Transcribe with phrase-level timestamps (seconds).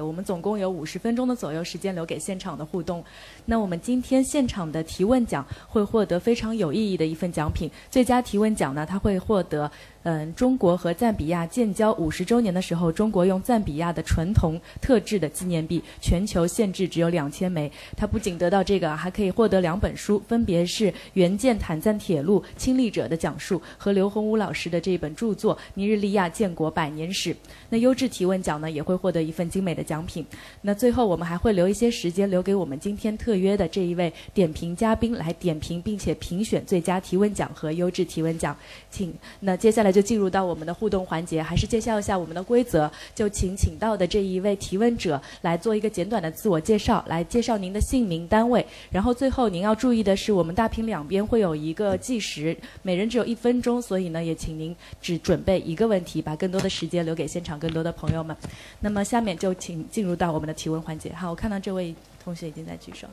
[0.00, 3.04] 我们总共有五十分钟的左右时间留给现场的互动。
[3.44, 7.70] 那我们今天现场的提问奖会获得非常有意义的一份奖品。
[7.90, 9.70] 最佳提问奖呢，它会获得
[10.04, 17.70] 嗯中国和赞比亚建交五十周年的时候，中国用赞比亚的纯铜特制的纪念币，全球限制只有两千枚。
[17.96, 27.34] 他不仅得到这个，还可以获得两本书，分别是援建坦赞铁路亲历者的讲述和刘洪武老师的这一本著作《尼日利亚建国百年史》。
[27.68, 29.84] 那优质提问奖呢，也会获得一份精美的。
[29.90, 30.24] 奖品，
[30.62, 38.56] 那最后我们还会留一些时间留给我们今天特约的这一位点评嘉宾来点评，并且评选最佳提问奖和优质提问奖。
[38.88, 58.36] 请，那接下来就进入到我们的互动环节，还是介绍一下我们的规则，就请请到的这一位提问者来做一个简短的自我介绍，来介绍您的姓名、单位，然后最后您要注意的是，我们大屏两边会有一个计时，每人只有一分钟，所以呢，也请您只准备一个问题，把更多的时间留给现场更多的朋友们。
[58.80, 59.80] 那么下面就请。
[59.90, 61.12] 进入到我们的提问环节。
[61.12, 63.08] 好，我看到这位同学已经在举手。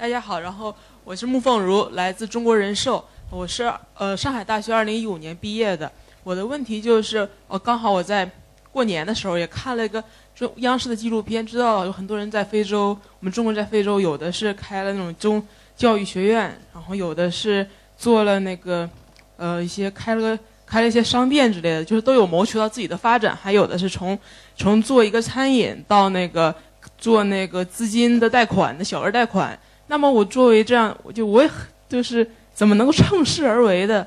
[0.00, 5.92] 大家好，然后我是穆凤如，来自中国人寿，我是呃上海大学二零一五年毕业的。
[6.24, 8.26] 我的问题就是，哦，刚好我在
[8.72, 10.02] 过年的时候也看了一个
[10.34, 18.88] 中央视的纪录片，知道有很多人在非洲，我们中国在非洲有的是开了那种中教育学院，然后有的是做了那个
[19.36, 20.38] 呃一些开了个。
[20.64, 24.16] 开了一些商店之类的，就是都有谋求到自己的发展，还有的是从
[24.56, 26.54] 从做一个餐饮到那个
[26.96, 29.58] 做那个资金的贷款的小额贷款。
[29.90, 31.50] 那么我作为这样，就我也
[31.88, 32.24] 就是
[32.54, 34.06] 怎么能够乘势而为的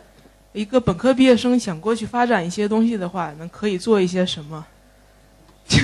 [0.53, 4.65] 一个本科毕业生，想过去发展一些东西的话，能可以做一些什么？
[5.67, 5.77] 就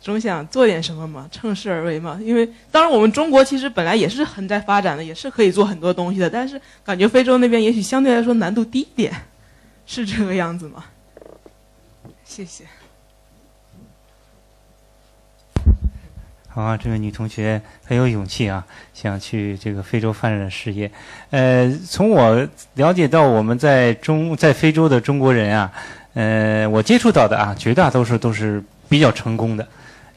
[0.00, 2.20] 总想做点什么嘛，乘势而为嘛。
[2.22, 9.12] 因为当然我们中国其实本来也是很在发展的，也是可以做很多东西的，但是感觉非洲那边也许相对来说难度低一点。
[9.84, 10.84] 是这个样子吗？
[12.24, 12.64] 谢谢。
[16.54, 20.90] 好啊，这位女同学很有勇气啊，想去这个非洲发展事业。
[21.30, 25.72] 呃，从我了解到，我们在中在非洲的中国人啊，
[26.12, 29.66] 呃，我接触到的啊，绝大多数都是比较成功的，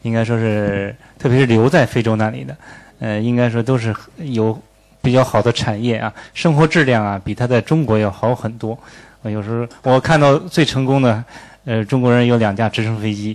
[0.02, 2.54] 应该说是，特别是留在非洲那里的，
[2.98, 4.60] 呃，应该说都是有
[5.00, 8.78] 比较好的产业啊，生活质量啊，比他在中国要好很多。
[9.22, 11.24] 有时候我看到最成功的，
[11.64, 13.34] 呃，中国人有两架直升飞机，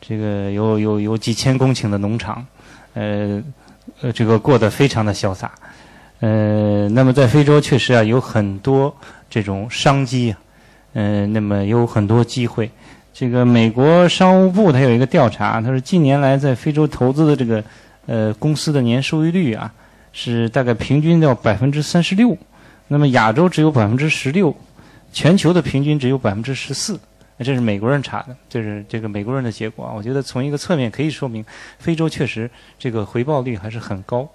[0.00, 2.44] 这个有有有几千公顷的农场，
[2.94, 3.42] 呃，
[4.00, 5.52] 呃，这个过得非常的潇洒，
[6.20, 8.94] 呃，那么在非洲确实啊有很多
[9.28, 10.34] 这种商机，
[10.94, 12.70] 嗯，那么有很多机会。
[13.12, 17.62] 这个美国商务部它有一个调查，他说近年来在非洲投资的这个
[18.06, 19.72] 呃公司的年收益率啊
[20.12, 22.36] 是大概平均到百分之三十六，
[22.88, 24.54] 那么亚洲只有百分之十六。
[25.12, 26.96] 全球的平均只有百分之十四，
[27.44, 29.92] 这是美国人查的，这是这个美国人的结果啊。
[29.94, 31.44] 我觉得从一个侧面可以说明，
[31.78, 34.28] 非洲确实这个回报率还是很高。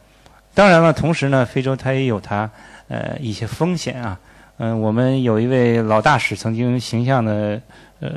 [0.53, 2.49] 当然了，同时呢，非洲它也有它
[2.87, 4.19] 呃一些风险啊。
[4.57, 7.61] 嗯，我们有一位老大使曾经形象的
[7.99, 8.09] 呃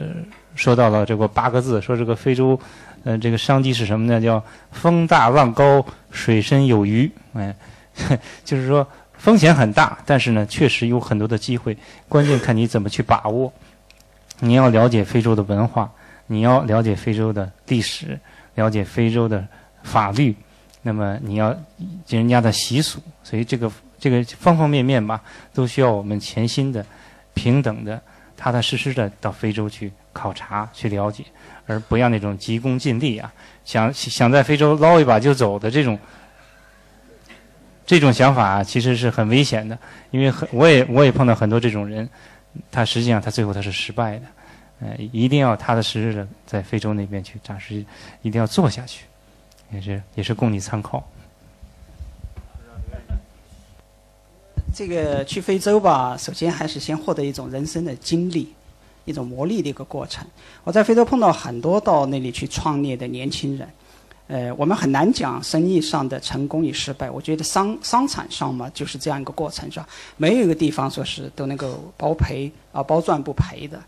[0.55, 2.59] 说到了这个八个字，说这个非洲
[3.05, 4.21] 呃这个商机是什么呢？
[4.21, 7.11] 叫风大浪高，水深有鱼。
[7.35, 7.55] 哎，
[8.45, 8.87] 就是说。
[9.19, 11.77] 风险很大，但是呢，确实有很多的机会。
[12.09, 13.53] 关键看你怎么去把握。
[14.41, 15.91] 你要了解非洲的文化，
[16.27, 18.19] 你要了解非洲的历史，
[18.55, 19.47] 了解非洲的
[19.83, 20.35] 法律，
[20.83, 21.55] 那么你要
[22.07, 23.01] 人家的习俗。
[23.23, 25.21] 所以这个这个方方面面吧，
[25.53, 26.85] 都需要我们全心的、
[27.35, 28.01] 平等的、
[28.37, 31.25] 踏踏实实的到非洲去考察、去了解，
[31.67, 33.33] 而不要那种急功近利啊，
[33.65, 35.99] 想想在非洲捞一把就走的这种。
[37.87, 39.79] 这种想法其实是很危险的，
[40.11, 42.07] 因为很我也我也碰到很多这种人，
[42.71, 44.27] 他实际上他最后他是失败的，
[44.81, 47.85] 呃，一定要踏踏实实的在非洲那边去扎实，
[48.23, 49.05] 一定要做下去，
[49.73, 51.07] 也是也是供你参考。
[54.75, 58.53] 这个去非洲吧，首先还是先获得一种人生的经历，
[59.05, 60.25] 一种磨砺的一个过程。
[60.63, 63.69] 我在非洲碰到很多到那里去创业的年轻人。
[64.29, 67.11] 呃，我们很难讲生意上的成功与失败。
[67.11, 69.89] 我觉得商商场上嘛，就是这样一个过程，是吧？
[70.19, 73.83] 没有一个地方说是都能够包赔啊，包赚不赔的。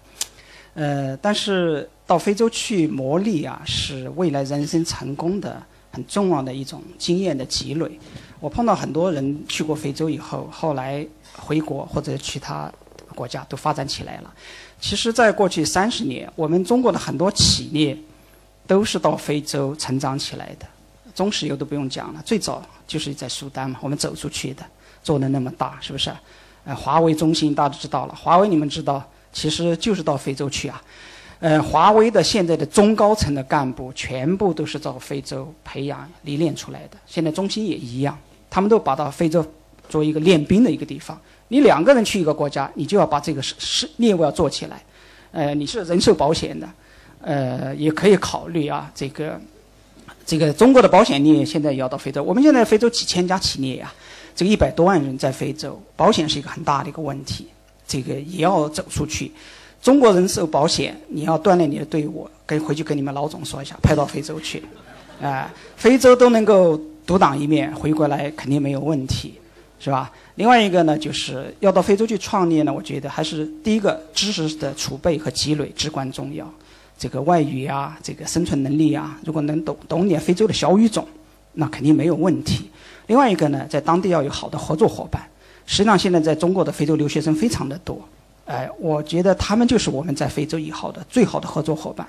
[0.72, 8.00] 呃，但是到非洲去磨砺啊，是未来人生成功的很重要的一种经验的积累。
[8.40, 11.06] 我碰到很多人去过非洲以后，后来
[11.37, 12.72] 回国或者其他
[13.14, 14.32] 国家都发展起来了。
[14.81, 17.94] 其实，在过去三十年，我们中国的很多企业。
[18.70, 20.64] 都是到非洲成长起来的，
[21.12, 24.62] 中石油都不用讲了，最早就是在苏丹嘛，我们走出去的，
[25.02, 26.08] 做的那么大，是不是？
[26.64, 30.81] 呃，华为、中兴大家知道了，华为你们知道，其实就是到非洲去啊。
[31.40, 36.96] 呃，华为的现在的中高层的干部全部都是到非洲培养历练出来的。
[37.08, 38.16] 现在中兴也一样，
[38.49, 39.44] 他们都把到非洲
[39.88, 41.20] 做一个练兵的一个地方。
[41.49, 44.81] 你两个人去一个国家，你就要把这个是是业务要做起来。
[45.32, 46.69] 呃，你是人寿保险的，
[47.20, 48.90] 呃，也可以考虑啊。
[48.94, 49.40] 这个
[50.25, 52.22] 这个中国的保险业现在也要到非洲。
[52.22, 53.93] 我们现在非洲几千家企业呀，
[54.34, 57.46] 这个一百多万人在非洲，保险是一个很大的一个问题，
[57.87, 59.32] 这个也要走出去。
[59.82, 64.62] 中国人寿保险，你要锻炼你的队伍，跟回去跟你们老总说一下，派到非洲去，
[65.23, 69.34] 啊，非洲都能够独当一面，回过来肯定没有问题，
[69.78, 70.12] 是吧？
[70.34, 76.46] 另外一个呢，就是要到非洲去创业呢，我觉得还是第一个知识的储备和积累至关重要。
[77.00, 81.08] 这个外语啊，这个生存能力啊，如果能懂懂点非洲的小语种，
[81.55, 82.69] 那肯定没有问题。
[83.06, 85.26] 另外一个呢，在当地要有好的合作伙伴。
[85.64, 87.99] 实际上，现在在中国的非洲留学生非常的多。
[88.44, 92.06] 哎，我觉得他们就是我们在非洲以后的最好的合作伙伴。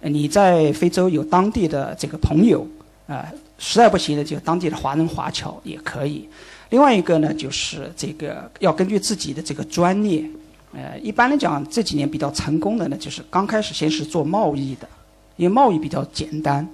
[0.00, 2.66] 你在非洲有当地的这个朋友，
[3.06, 6.26] 啊，实在不行的就当地的华人华侨也可以。
[6.70, 10.24] 另外一个呢，就是这个要根据自己的这个专业，
[10.72, 14.88] 呃，一般来讲这几年比较成功的呢，就是刚开始先是做贸易的，
[15.36, 16.66] 因为贸易比较简单，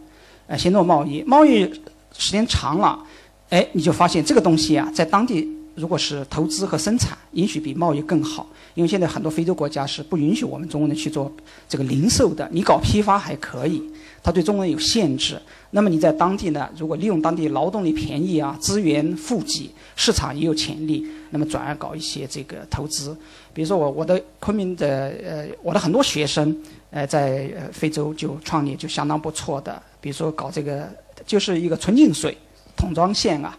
[0.46, 1.64] 呃，先做贸易，贸易
[2.12, 3.02] 时间长了，
[3.48, 8.46] 哎，你就发现这个东西啊，在当地如果是投资和生产，也许比贸易更好。
[8.74, 11.32] 因为现在很多非洲国家是不允许我们中国人去做
[11.66, 13.82] 这个零售的，你搞批发还可以，
[14.22, 15.40] 他对中国人有限制。
[15.70, 23.16] 那么你在当地呢，如果利用当地劳动力便宜啊，资源富集，市场也有潜力，那么转而搞一些这个投资。
[23.56, 26.54] 比如说我我的昆明的呃，我的很多学生
[26.90, 30.86] 呃在非洲就创业就相当不错的，比如说搞这个
[31.24, 32.36] 就是一个纯净水
[32.76, 33.56] 桶装线啊。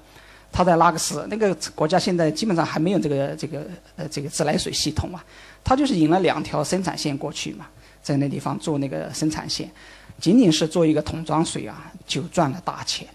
[0.52, 3.66] 他在拉各斯那个国家，现在基本上还没有这个这个
[3.96, 5.20] 呃这个自来水系统嘛。
[5.64, 7.66] 他就是引了两条生产线过去嘛，
[8.04, 9.68] 在那地方做那个生产线，
[10.22, 13.08] 仅仅是做一个桶装水啊，就赚了大钱。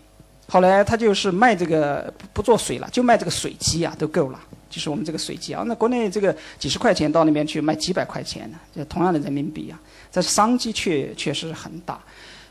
[0.48, 4.40] 后来他就是卖这个不做水了，就卖这个水机啊，都够了。
[4.72, 9.78] 就是我们这个水机啊，那国内这个几十块钱到那边去卖几百块钱呢，就同样的人民币啊，
[10.10, 12.00] 这商机确确实很大。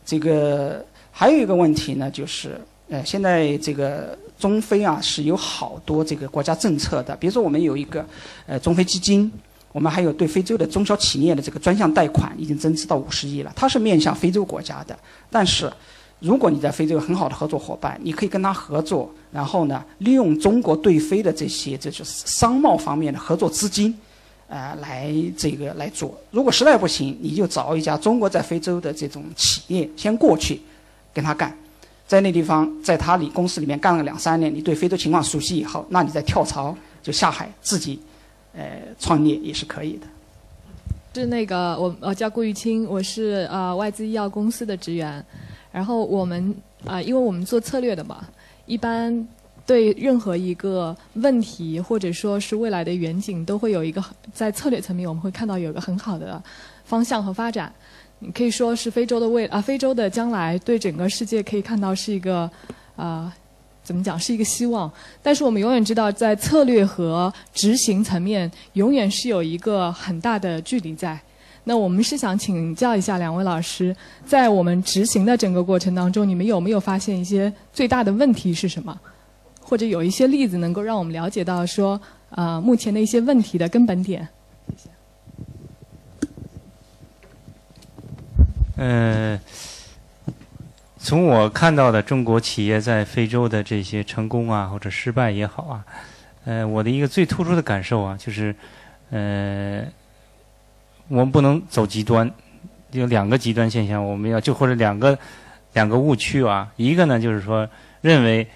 [0.05, 4.17] 这个还有一个问题呢，就是呃现在这个。
[4.41, 8.03] 中非啊是有好多这个国家政策的，比如说我们有一个
[8.47, 9.31] 呃中非基金，
[9.71, 14.97] 我们还有对非洲的中小企业的这个专项贷款已经增资到五十亿了，它是面向非洲国家的。
[15.29, 15.71] 但是，
[16.21, 23.97] 如果你在非洲有很好的合作伙伴，你可以跟他合作，然后呢，利用中国对非的这些这就是商贸方面的合作资金，
[24.47, 26.15] 呃，来这个来做。
[26.29, 30.61] 如果实在不行，你就找一家中国在非洲的这种企业先过去
[31.11, 31.51] 跟他干。
[32.05, 37.99] 在那地方，在他里公司里面干了两三年，你对非洲情况熟悉以后，那你再跳槽就下海自己，
[38.53, 40.05] 呃，创业也是可以的。
[41.15, 45.25] 是那个我呃叫顾玉清，我是呃外资医药公司的职员。
[45.71, 48.27] 然后我们啊，因为我们做策略的嘛，
[48.65, 49.27] 一般
[49.65, 54.03] 对任何一个问题或者说是未来的远景，都会有一个
[54.33, 56.41] 在策略层面我们会看到有一个很好的
[56.83, 57.71] 方向和发展。
[58.19, 62.49] 你可以说是非洲的未啊，非洲的将来对整个世界可以看到是一个，
[62.95, 63.33] 啊，
[63.83, 64.91] 怎么讲是一个希望。
[65.23, 71.19] 但是我们永远知道，在策略和执行层面，永远是有一个很大的距离在。
[71.63, 73.95] 那我们是想请教一下两位老师，
[74.25, 78.99] 在我们执行的整个过程当中，你们有没有发现一些最大的问题是什么？
[79.59, 84.27] 或者有一些例子能够让我们了解到说，啊，目前的一些问题的根本点？
[84.67, 84.89] 谢谢
[88.75, 89.39] 嗯，
[90.97, 95.85] 从我看到的中国企业在非洲的这些成功啊，或者失败也好啊，
[96.45, 98.55] 呃，我的一个最突出的感受啊，就是，
[99.11, 99.85] 呃，
[101.11, 102.31] 我们不能走极端，
[102.91, 105.17] 有两个极端现象，我们要就或者两个
[105.73, 107.67] 两个误区啊，一个呢就是说，
[107.99, 108.47] 认为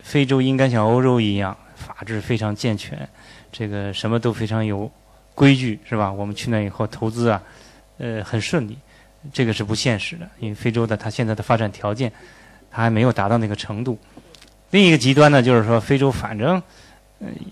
[0.00, 3.08] 非洲应该像欧洲一样，法治非常健全，
[3.52, 4.90] 这个什么都非常有
[5.36, 6.12] 规矩，是吧？
[6.12, 7.40] 我们去那以后投资啊，
[7.98, 8.76] 呃，很顺利。
[9.32, 12.12] 这个是不现实的，因为非洲的它现在的发展条件，
[12.72, 13.96] 它还没有达到那个程度。
[14.70, 16.60] 另一个极端呢，就是说非洲反正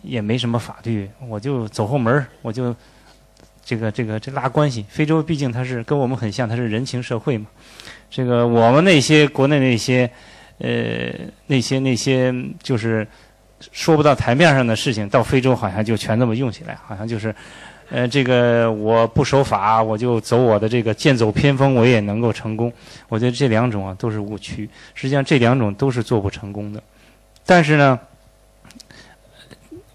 [0.03, 2.75] 也没什么法律，我就走后门我就
[3.64, 4.85] 这个这个这拉关系。
[4.88, 7.47] 非洲毕竟它是跟我们很像，它是人情社会嘛。
[8.11, 10.11] 这个我们那些国内那些
[10.59, 11.11] 呃
[11.47, 13.07] 那些那些就是
[13.73, 17.35] 说不到台面上的事情，到非洲好像就全这么用起来，好像就是。
[17.90, 22.73] 呃，这个我不守法，我就走我的这个剑走偏锋，我也能够成功。
[23.07, 26.83] 我觉得这两种啊都是误区，实际上这两种都是做不成功的。
[27.45, 28.00] 但是呢，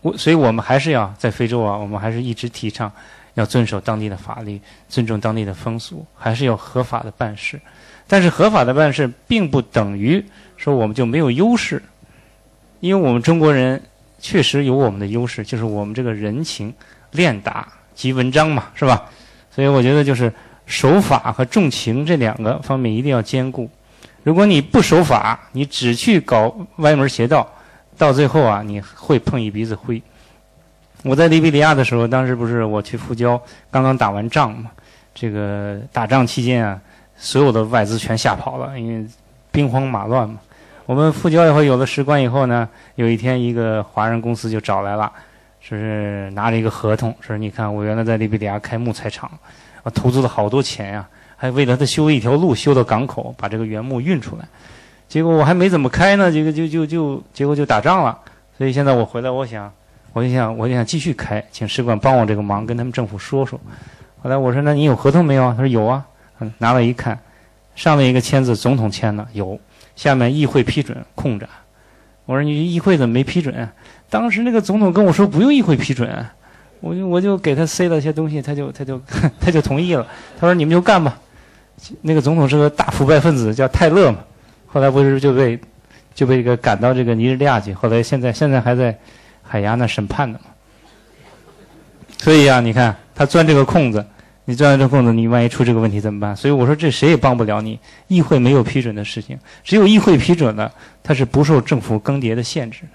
[0.02, 2.92] 我所以我们还是要在非洲啊，我们还是一直提倡
[3.38, 7.62] 要遵守当地的法律，尊重当地的风俗，还是要合法的办事。
[8.08, 10.24] 但是合法的办事并不等于
[10.56, 11.82] 说我们就没有优势，
[12.80, 13.80] 因为我们中国人
[14.20, 16.74] 确实有我们的优势，就是我们这个人情
[17.12, 19.06] 练达及文章嘛，是吧？
[19.54, 20.34] 所以我觉得就是
[20.66, 23.70] 守法和重情这两个方面一定要兼顾。
[24.24, 27.48] 如果你不守法，你只去搞歪门邪道，
[27.98, 30.02] 到最后啊，你会碰一鼻子灰。
[31.04, 34.72] 我在利比里亚的时候，当时不是我去复交，刚刚打完仗嘛。
[35.14, 36.80] 这个打仗期间啊，
[37.16, 39.06] 所有的外资全吓跑了，因为
[39.52, 40.40] 兵荒马乱嘛。
[40.86, 45.12] 我们复交以后有了使馆以后呢，有一天一个华人公司就找来了，
[45.60, 49.30] 说是拿着一个合同，说你看我原来在利比里亚开木材厂，
[49.84, 51.08] 我投资了好多钱呀。
[51.40, 54.46] 还为了他修一条路，修到港口，把这个原木运出来。
[55.08, 58.18] 结果我还没怎么开呢，这个就就就结果就打仗了。
[58.58, 59.72] 所以现在我回来，我想，
[60.18, 63.60] 我就想，我就想继续开，请使馆帮我这个忙，跟他们政府说说。
[64.24, 66.04] 后来我说：“那你有合同没有？”他说：“有啊。”
[66.58, 67.20] 拿了一看，
[67.76, 69.60] 上面一个签字，总统签的有，
[69.96, 71.48] 下面议会批准空着。
[72.26, 73.70] 我说：“你议会怎么没批准？”
[74.10, 76.10] 当时那个总统跟我说：“不用议会批准。”
[76.82, 79.00] 我就我就给他塞了些东西，他就他就
[79.40, 80.08] 他就同意了。
[80.40, 81.16] 他说：“你们就干吧。”
[82.02, 84.18] 那个总统是个大腐败分子，叫泰勒嘛。
[84.66, 85.60] 后来不是就被
[86.16, 88.98] 就被这个赶到这个尼日利亚去，后来现在现在还在
[89.48, 90.52] 海牙那审判呢嘛。
[92.18, 94.06] 所以啊，你看他钻这个空子，
[94.46, 96.36] 你钻这个空子，你万一出这个问题怎么办？
[96.36, 97.80] 所以我说这谁也帮不了你。
[98.08, 102.90] 议会没有批准的事情，只有议会批准了，它是不受政府更迭的限制的。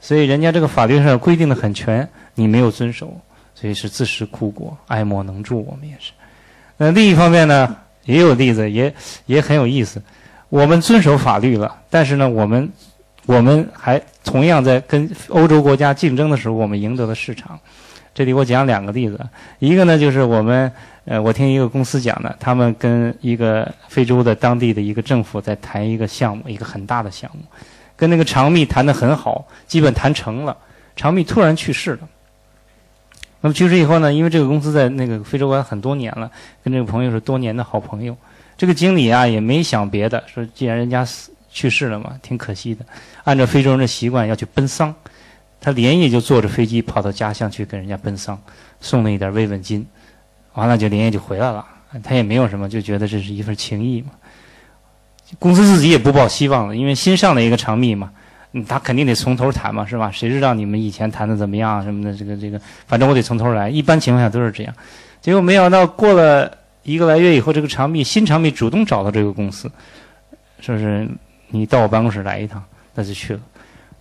[0.00, 3.20] 所以人家这个法律上规定的很全，你没有遵守，
[3.54, 5.64] 所以是自食苦果，爱莫能助。
[5.64, 6.12] 我们也是。
[6.76, 7.76] 那另一方面呢？
[8.04, 8.94] 也有例子，也
[9.26, 10.00] 也很有意思。
[10.48, 12.66] 我们遵守法律了，但是呢，我们
[13.28, 17.60] 我们还同样在跟欧洲国家竞争的时候，我们赢得了市场。
[18.14, 19.20] 这里我讲两个例子，
[19.58, 20.72] 一个呢就是我们
[21.04, 27.42] 呃，我听一个公司讲的，他们跟一个非洲的当地的一个政府在谈一个项目，一个很大的项目，
[27.96, 30.56] 跟那个长密谈得很好，基本谈成了，
[30.96, 32.08] 长密突然去世了。
[33.42, 34.10] 那么去世以后呢？
[34.10, 36.30] 因为这个公司在那个非洲玩很多年了，
[36.64, 38.16] 跟这个朋友是多年的好朋友。
[38.56, 42.84] 这个经理啊也没想别的，说既然人家死去世了嘛，挺可惜的。
[43.24, 44.94] 按照非洲人的习惯要去奔丧，
[45.60, 48.40] 他连夜就坐着飞机跑到家乡去跟人家奔丧，
[48.80, 49.84] 送了一点慰问金，
[50.52, 51.66] 完了就连夜就回来了。
[52.04, 54.10] 他也没有什么，就觉得这是一份情谊嘛。
[55.40, 58.12] 公司自己也不抱希望了，因为新上的一个长密嘛。
[58.66, 60.10] 他肯定得从头谈嘛，是吧？
[60.10, 62.16] 谁知道你们以前谈的怎么样什么的？
[62.16, 63.68] 这个这个，反正我得从头来。
[63.68, 64.74] 一般情况下都是这样。
[65.20, 66.50] 结果没想到过了
[66.82, 69.70] 一个来月以后，这个长密新长密主动找到这个公司，
[70.60, 71.06] 说是
[71.48, 72.62] 你到我办公室来一趟，
[72.94, 73.40] 那就去了。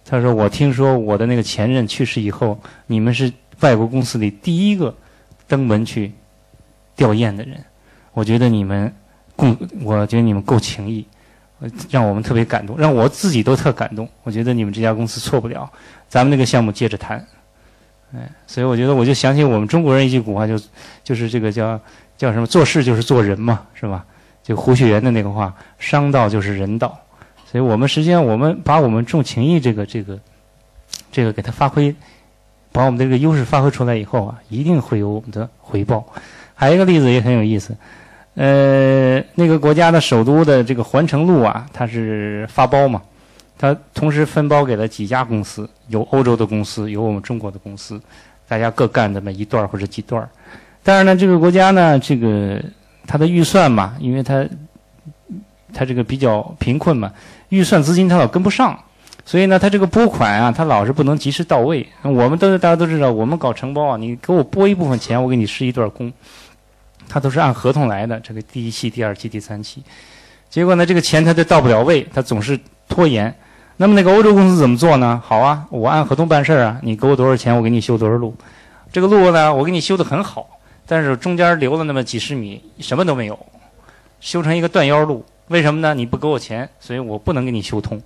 [0.05, 4.95] 他说：“我听说我的那个前任去世以后，你们是外国公司里第一个
[5.47, 6.11] 登门去
[6.95, 7.57] 吊唁的人。
[8.13, 8.93] 我觉得你们
[9.35, 11.05] 够，我觉得你们够情谊。”
[11.89, 14.07] 让我们特别感动，让我自己都特感动。
[14.21, 15.67] 我觉得你们这家公司错不了，
[16.07, 17.17] 咱们那个项目接着谈。
[18.13, 20.53] 哎，所以我觉得我就想起我们中国人一句古话，就
[21.03, 21.81] 就是这个叫
[22.15, 22.45] 叫什么？
[22.45, 24.05] 做事就是做人嘛，是吧？
[24.43, 26.95] 就胡雪岩的那个话，商道就是人道。
[27.49, 30.19] 所以我们实际上我们把我们重情义这个这个
[31.11, 31.95] 这个给它发挥，
[32.73, 36.05] 把我们这个优势发挥出来以后啊，一定会有我们的回报。
[36.53, 37.75] 还有一个例子也很有意思。
[38.35, 43.01] 呃，那个国家的首都的这个环城路啊，它是发包嘛，
[43.57, 47.99] 它同时分包给了几家公司，有欧洲的公司，有我们中国的公司，
[48.47, 50.27] 大家各干这么一段或者几段
[50.83, 52.61] 但是呢，这个国家呢，这个
[53.07, 54.47] 它的预算嘛，因为它
[55.73, 57.11] 它这个比较贫困嘛，
[57.49, 58.77] 预算资金它老跟不上，
[59.25, 61.87] 所以呢，它这个拨款啊，它老是不能及时到位。
[62.01, 66.11] 我们都大家都知道，我们搞承包啊，你给我拨一部分钱，我给你施一段工。
[67.09, 69.81] 他都是按合同来的，这个第一期、第二期、第三期，
[70.49, 73.33] 结果呢，这个钱他就到不了位，他总是拖延。
[73.77, 75.21] 那么那个欧洲公司怎么做呢？
[75.25, 78.35] 好啊，我按合同办事啊，你给我多少钱，我给你修多少路。
[78.91, 80.49] 这个路呢，我给你修得很好，
[80.85, 83.39] 但是中间留了那么几十米，什么都没有，
[84.19, 85.23] 修成一个断腰路。
[85.47, 85.93] 为什么呢？
[85.93, 88.01] 你不给我钱，所以我不能给你修通。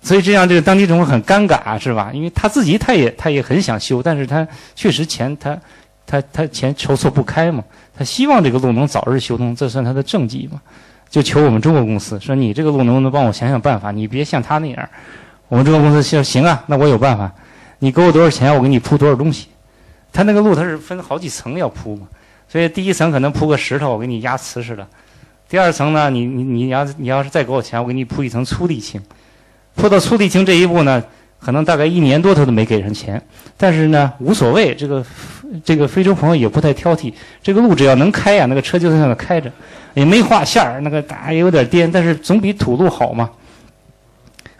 [0.00, 2.10] 所以这样，这个当地政府很尴尬，是吧？
[2.12, 5.58] 因为他自己他也他也很想修，但是他确实钱他。
[6.10, 7.62] 他他钱筹措不开嘛，
[7.94, 10.58] 他希望这个路能早日修通，这算他的政绩嘛？
[11.10, 13.90] 就求我们中国公司说：“你这个路能不能帮我想想办法？
[13.90, 14.88] 你别像他那样。”
[15.48, 17.30] 我们中国公司说：“行啊，那我有办法。
[17.78, 19.48] 你给我多少钱，我给你铺多少东西。”
[20.10, 22.08] 他那个路他是分好几层要铺嘛，
[22.48, 24.82] 所以第一层可能铺个石头，我给你压瓷实的；
[25.48, 29.00] 第二层呢，你你你要是你要是再给我钱，我给你铺一层粗沥青。
[29.74, 31.02] 铺到粗沥青这一步呢，
[31.38, 33.22] 可能大概一年多他都没给上钱，
[33.56, 35.04] 但是呢无所谓，这个
[35.62, 37.12] 这个非洲朋友也不太挑剔，
[37.42, 39.52] 这个路只要能开呀，那个车就在那开着，
[39.94, 43.30] 也没画线儿，那个打也有点颠，但是总比土路好嘛。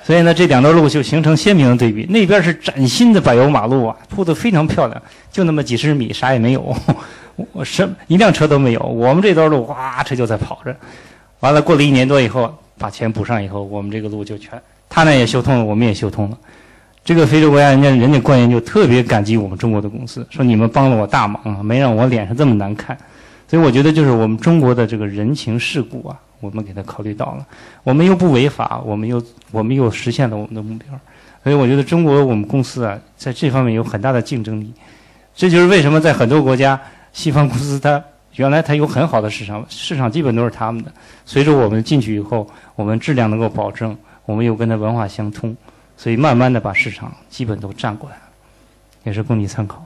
[0.09, 2.07] 所以呢，这两段路就形成鲜明的对比。
[2.09, 6.75] 那边是崭新的柏油马路啊，铺得非常漂亮，就那么几十米，啥也没有，
[7.53, 8.81] 我什一辆车都没有。
[8.81, 10.75] 我们这段路哇，车就在跑着。
[11.41, 16.39] 完了，过了一年多以后，把钱补上以后，我们这个路就全，他那也修通了，我们也修通了。
[17.05, 22.97] 这个非洲国家人家人家官员就特别感激我们中国的公司，说你们帮了我大忙啊，没让我脸上这么难看。
[23.47, 26.19] 所以我觉得就是我们中国的这个人情世故啊。
[26.41, 27.47] 我们给他考虑到了，
[27.83, 30.89] 我们又不违法，我们又我们又实现了我们的目标，
[31.43, 34.73] 所以我觉得中国我们公司啊，在这方面有很大的竞争力。
[35.35, 36.81] 这就是为什么在很多国家，
[37.13, 38.03] 西方公司它
[38.35, 40.93] 原来它有很好的市场，市场基本都是他们的。
[41.25, 45.57] 随着我们进去以后，我们质量能够保证，我们又跟它文化相通，
[45.97, 48.23] 所以慢慢的把市场基本都占过来了，
[49.05, 49.85] 也是供你参考。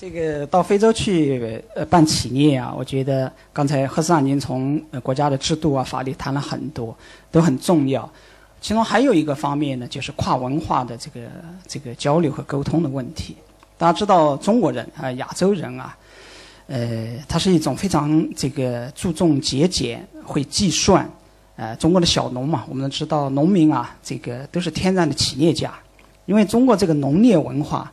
[0.00, 6.96] 这个到非洲去呃办企业啊，我觉得刚才贺市长您从国家的制度啊法律谈了很多，
[7.30, 8.10] 都很重要。
[8.62, 11.28] 其中还有一个方面呢，就是跨文化的这个
[11.68, 13.36] 这个交流和沟通的问题。
[13.76, 15.94] 大家知道中国人啊，亚洲人啊，
[16.68, 21.06] 呃，他是一种非常这个注重节俭、会计算。
[21.56, 25.74] 呃，中国的小农嘛，我们知道农民啊，这个都是天然的企业家，
[26.24, 27.92] 因为中国这个农业文化。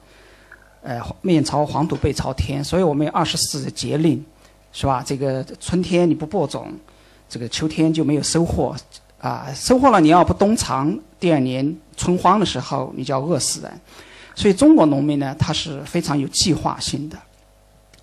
[0.88, 4.24] 呃，面朝黄土背朝天，所以我们有二十四节令，
[4.72, 5.04] 是吧？
[5.06, 6.72] 这个春天你不播种，
[7.28, 8.74] 这个秋天就没有收获，
[9.20, 13.82] 啊，收获了你要不冬藏，第二年春荒的时候你就要饿死人。
[14.34, 17.18] 所以中国农民呢，他是非常有计划性的，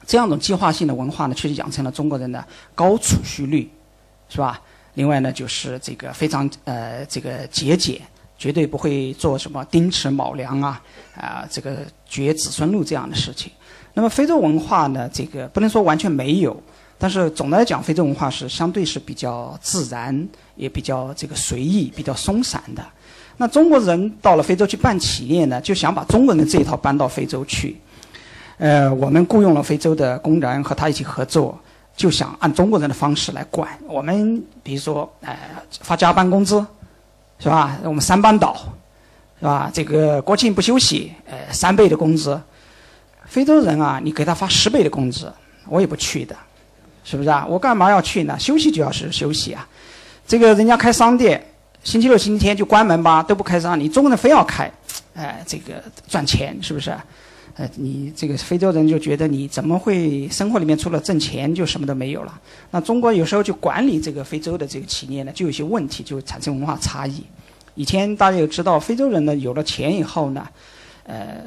[0.07, 3.67] 这样一种计划性的文化呢，确实养成了中国人的高储蓄率，
[4.29, 4.61] 是吧？
[4.93, 7.99] 另外呢，就是这个非常呃这个节俭。
[8.45, 10.83] 绝对不会做什么丁尺卯粮啊，
[11.17, 13.51] 啊，这个绝子孙路这样的事情。
[13.95, 16.55] 那么非洲文化呢，这个不能说完全没有，
[16.99, 22.85] 但是总的来讲，非洲文化是相对是比较自然，也比较这个随意、比较松散的。
[23.39, 27.75] 那中国人到了非洲去办企业呢，就想把中国人的这一套搬到非洲去。
[28.59, 31.59] 呃，我们雇佣了非洲的工人和他一起合作，
[31.97, 33.71] 就想按中国人的方式来管。
[33.89, 35.35] 我们比如说，呃，
[35.81, 36.63] 发加班工资。
[37.45, 37.77] 是吧？
[37.85, 38.57] 我们三班倒，
[39.39, 39.71] 是吧？
[39.71, 42.41] 这个国庆不休息，呃，三倍的工资。
[43.27, 45.31] 非洲人啊，你给他发十倍的工资，
[45.69, 46.35] 我也不去的，
[47.05, 47.45] 是不是啊？
[47.47, 48.35] 我干嘛要去呢？
[48.39, 49.69] 休息就要是休息啊。
[50.27, 51.47] 这个人家开商店，
[51.83, 53.79] 星期六、星期天就关门吧，都不开商。
[53.79, 54.73] 你中国人非要开，
[55.15, 56.97] 哎，这个赚钱是不是？
[57.57, 62.41] 呃，你这个非洲人就觉得你怎么会生活里面除了挣钱就什么都没有了？
[62.73, 67.23] 那中国有时候就管理这个非洲的这个企业呢，就有些问题，就产生文化差异。
[67.77, 70.49] 以前大家也知道，非洲人呢有了钱以后呢，
[71.05, 71.45] 呃，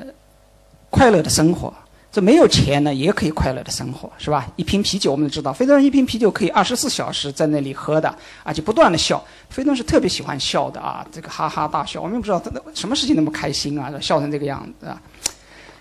[0.89, 1.69] 快乐的生活；
[2.09, 4.49] 这没有钱呢也可以快乐的生活，是吧？
[4.55, 9.21] 一瓶啤酒我们都知道，非洲人一瓶啤酒可以二十四小时在那里喝的，而且不断的笑。
[9.49, 12.01] 非洲人是特别喜欢笑的啊，这个哈哈大笑。
[12.01, 15.01] 我们也不知道他什么事情那么开心啊，笑成这个样子啊。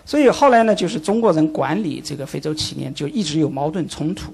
[0.07, 4.33] 所以后来呢，就是中国人管理这个非洲企业就一直有矛盾冲突。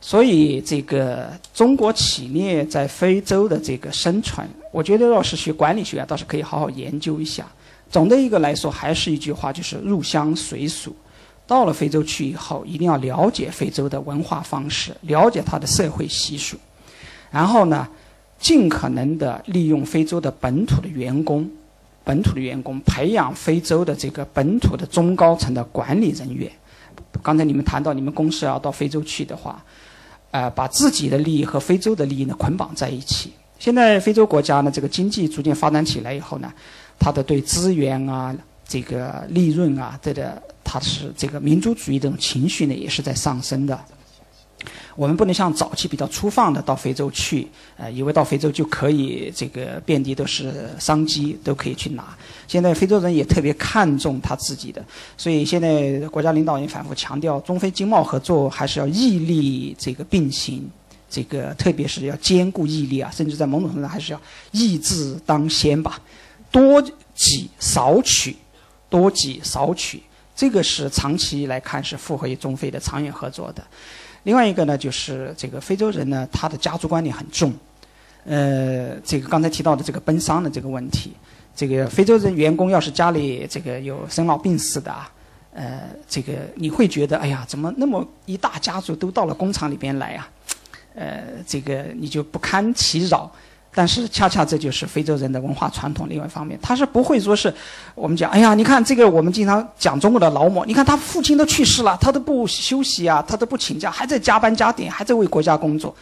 [0.00, 7.46] 所以这个中国企业在非洲的这个生存，我觉得要是学管理学啊，倒是可以好好研究一下。
[7.88, 10.92] 总的一个来说，还是一句话，就是入乡随俗。
[11.46, 16.56] 到了非洲去以后，一定要了解非洲的文化方式，了解它的社会习俗，
[17.30, 17.86] 然后呢，
[18.40, 21.48] 尽可能的利用非洲的本土的员工。
[22.04, 26.50] 本土的员工培养非洲的这个本土的中高层的管理人员。
[27.22, 29.62] 刚才你们谈到你们公司要到非洲去的话，
[30.30, 33.32] 呃，把自己的利益和非洲的利益呢捆绑在一起。
[33.58, 36.50] 现在非洲国家呢，这个经济逐渐发展起来以后呢，
[36.98, 38.34] 它的对资源啊、
[38.66, 43.78] 这个利润啊，这个它是这个民族主义这种情绪呢，也是在上升的。
[44.96, 52.16] 我们不能像早期比较粗放的到非洲去，呃，以为到非洲就可以这个遍地都是商机，都可以去拿。
[52.46, 54.84] 现在非洲人也特别看重他自己的，
[55.16, 60.68] 所以现在国家领导人反复强调，中非经贸合作还是要毅力这个并行，
[61.08, 64.20] 这个特别是要兼顾毅力啊，甚至在某种程度上还是要
[64.50, 66.00] 义字当先吧，
[66.50, 68.36] 多给少取，
[68.88, 70.02] 多给少取，
[70.34, 73.62] 这个是长期来看是符合于中非的长远合作的。
[74.22, 77.52] 另外一个呢，就是这个非洲人呢，他的家族观念很重，
[78.24, 81.12] 呃，这个刚才提到的这个奔丧的这个问题，
[81.56, 85.10] 这个非洲人员工要是家里这个有生老病死的啊，
[85.54, 90.28] 呃，这个你会觉得，哎呀，怎么那么一大家族都到了工厂里边来啊？
[90.94, 93.30] 呃，这个你就不堪其扰，
[93.72, 96.06] 但是恰恰这就是非洲人的文化传统。
[96.08, 97.54] 另外一方面，他是不会说是
[97.94, 105.94] 我们讲，哎呀，你看这个我们经常讲中国的劳模，你看他父亲都去世了，他都不休息啊，他都不请假，还在加班加点，还在为国家工作，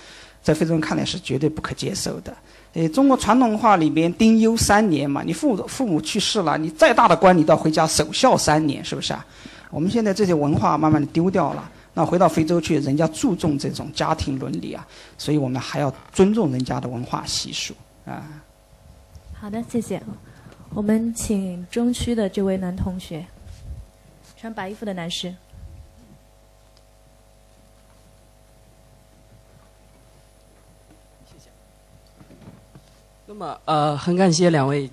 [0.42, 2.34] 在非洲人看来是绝对不可接受的。
[2.74, 9.24] 诶，中国传统文化里边丁忧三年嘛，你父父母去世了，你再大的官你都要回家守孝三年，是不是啊？
[9.70, 11.70] 我们现在这些文化慢慢的丢掉了。
[11.98, 14.86] 那回到非洲去，人家注重这种家庭伦理啊，
[15.18, 18.40] 所以我们还要尊重人家的文化习俗啊。
[19.34, 20.00] 好的，谢谢。
[20.72, 23.26] 我们请中区的这位男同学，
[24.36, 25.34] 穿白衣服的男士。
[31.26, 31.50] 谢谢。
[33.26, 34.88] 那么，呃，很感谢两位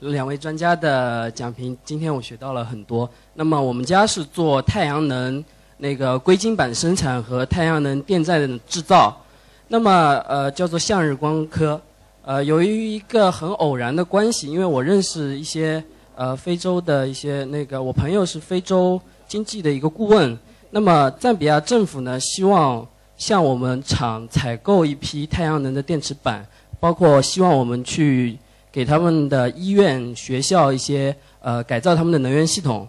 [0.00, 3.10] 两位专家的讲评，今天我学到了很多。
[3.32, 5.42] 那么，我们家是做太阳能。
[5.82, 9.20] 那个硅晶板生产和太阳能电站的制造，
[9.66, 9.90] 那么
[10.28, 11.80] 呃叫做向日光科，
[12.24, 15.82] 呃由于一个很偶然的关系，因为我认识一些
[16.14, 20.38] 呃非洲的一些那个我朋友是非洲经济的一个顾问，
[20.70, 26.46] 那么赞比亚政府呢希望向我们厂采购一批太阳能的电池板，
[26.78, 28.38] 包括希望我们去
[28.70, 32.86] 给他们的医院、学校一些呃改造他们的能源系统，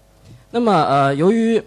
[0.51, 1.59] 那么呃由于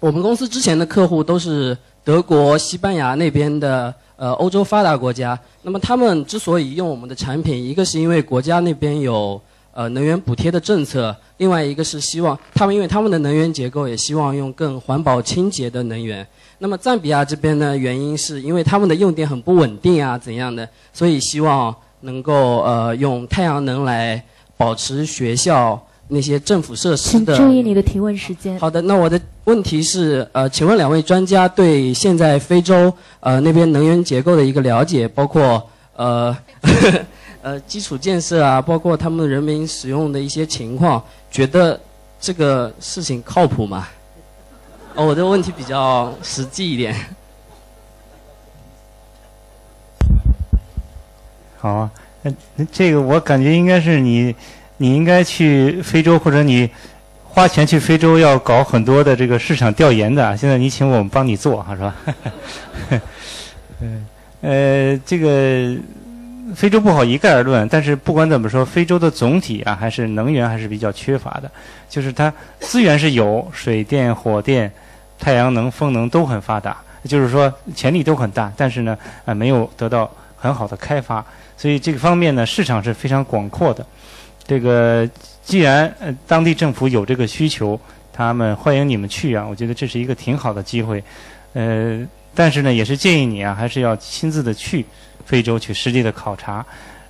[0.00, 5.36] 我们公司之前的客户都是德国、西班牙那边的呃欧洲发达国家。
[5.62, 9.40] 那么他们之所以用我们的产品，一个是因为国家那边有
[9.72, 16.24] 呃能源补贴的政策，另外一个是希望他们因为他们的能源结构也希望用更环保清洁的能源。
[16.58, 24.22] 那么赞比亚这边呢，原因是因为他们的用电很不稳定啊怎样的，所以希望能够呃用太阳能来
[24.56, 25.84] 保持学校。
[26.10, 28.58] 那些政府设施的，请注意你的提问时间。
[28.58, 32.90] 好的，那我的问题是，呃，请问两位专家对现在非洲
[33.20, 35.62] 呃那边能源结构的一个了解，包括
[35.96, 36.34] 呃
[37.42, 41.78] 呃基础建设啊，包括他们人民使用的一些情况，觉得
[42.18, 43.86] 这个事情靠谱吗？
[44.94, 46.96] 哦，我的问题比较实际一点。
[51.58, 51.90] 好啊，
[52.22, 54.34] 那这个我感觉应该是你。
[54.78, 56.68] 你应该去非洲，或者你
[57.24, 60.36] 花钱去非洲，要搞很多的这个市场调研的。
[60.36, 61.94] 现在你请我们帮你做，哈，是吧？
[63.80, 64.06] 嗯，
[64.40, 65.76] 呃，这个
[66.54, 71.50] 非洲不好一概而论，但是不管怎么说，非洲的总体啊，还是能源还是比较缺乏的。
[71.88, 74.72] 就是它资源是有，水电、火电、
[75.18, 81.24] 太阳能、风能都很发达，就是说潜力都很大，但是呢，啊，没有得到很好的开发。
[81.56, 83.84] 所以这个方面呢，市场是非常广阔的。
[84.48, 85.08] 这个
[85.42, 87.78] 既然呃当地政府有这个需求，
[88.10, 91.04] 他们欢迎你们去啊，我觉得这是一个挺好的机会，
[91.52, 92.00] 呃，
[92.34, 94.84] 但是呢，也是建议你啊，还是要亲自的去
[95.26, 96.64] 非洲去实地的考察，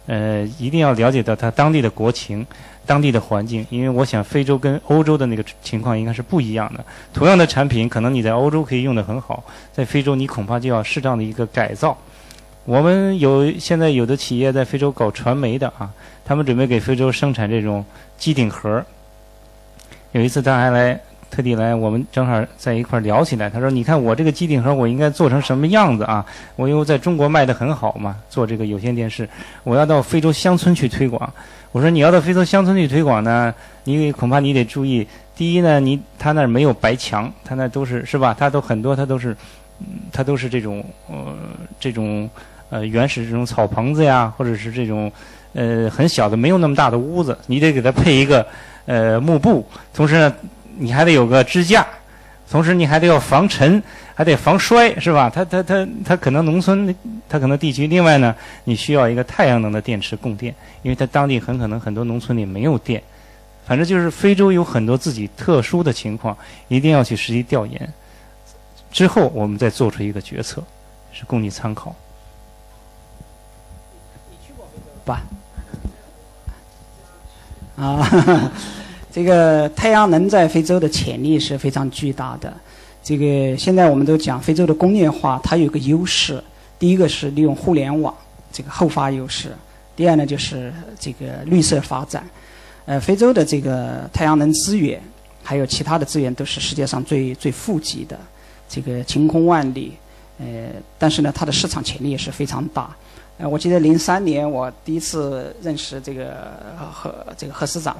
[0.06, 2.44] 呃，一定要了解到它当地的国情、
[2.84, 6.84] 当地的环境，因为我想非洲跟欧洲的那个情况应该是不一样的。
[7.14, 11.96] 同样的产品，可能你在欧洲可以用得很好，在非洲你恐怕就要适当的一个改造。
[12.64, 15.88] 我们有现在有的企业在非洲搞传媒的啊。
[16.28, 17.82] 他们准备给非洲生产这种
[18.18, 18.84] 机顶盒。
[20.12, 23.48] 有一次他还来，特地来，我们正好在一块聊起来。
[23.48, 26.24] 他说：“你看我这个机顶盒，我应该做成什么样子啊？
[26.56, 29.26] 我因为在中国卖的很好嘛，做这个有线电视，
[29.64, 31.32] 我要到非洲乡村去推广。
[31.72, 38.36] 我说你要到非洲乡村去推广呢，你恐怕你得注意，第一呢，你他那儿没有白墙，他那都是是吧？
[38.38, 39.34] 他都很多，他都是，
[40.12, 41.34] 他都是这种呃
[41.80, 42.28] 这种
[42.68, 45.10] 呃原始这种草棚子呀，或者是这种。”
[45.54, 48.46] 呃，很小的，没有那么大的屋子，你得给它配一个
[48.86, 50.34] 呃幕布，同时呢，
[50.76, 51.86] 你还得有个支架，
[52.50, 53.82] 同时你还得要防尘，
[54.14, 55.30] 还得防摔，是吧？
[55.30, 56.94] 它它它它可能农村，
[57.28, 58.34] 它可能地区，另外呢，
[58.64, 63.02] 你需要一个太阳能的电池供电，因为它当地很可能很多农村里没有电。
[63.66, 66.34] 反正就是非洲有很多自己特殊的情况，
[66.68, 67.92] 一定要去实地调研，
[68.90, 70.62] 之后我们再做出一个决策，
[71.12, 71.94] 是供你参考。
[75.08, 75.22] 吧。
[77.76, 78.52] 啊，
[79.10, 82.52] 这个太阳能在非洲的潜力是非常巨大的。
[83.02, 86.42] 这个现在我们都讲非洲的工业化，它有个优势。
[86.78, 88.14] 第一个是利用互联网
[88.52, 89.56] 这个后发优势，
[89.96, 92.22] 第二呢就是这个绿色发展。
[92.84, 95.00] 呃，非洲的这个太阳能资源，
[95.42, 98.18] 还有其他的资源都是世界上最最富集的，
[98.68, 99.94] 这个晴空万里。
[100.38, 100.46] 呃，
[100.98, 102.94] 但是呢，它的市场潜力也是非常大。
[103.38, 106.34] 呃，我记得零三年我第一次认识这个
[106.92, 107.96] 何这个何司长，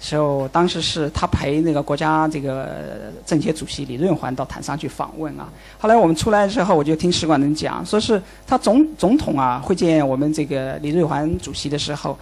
[0.00, 5.46] 时候，当时是他陪那个国家这个政协主席李润环到坦桑去访问啊。
[5.78, 12.18] 后来我们出来之后，我就听使馆人讲，说是他总总统啊会见我们这个李润环主席的时候，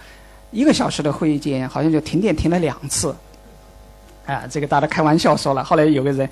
[0.51, 3.15] 一个小时的会议间好像就停电停了两次。
[4.27, 5.63] 啊，这个大家开玩笑说了。
[5.63, 6.29] 后来有个人，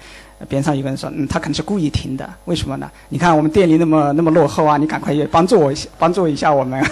[0.50, 2.30] 边上有个人说，嗯，他可能是故意停的。
[2.44, 2.92] 为什么呢？
[3.08, 6.84] 你看我们电力那么那么落后啊，你赶快也帮助我一下，帮助一下我们。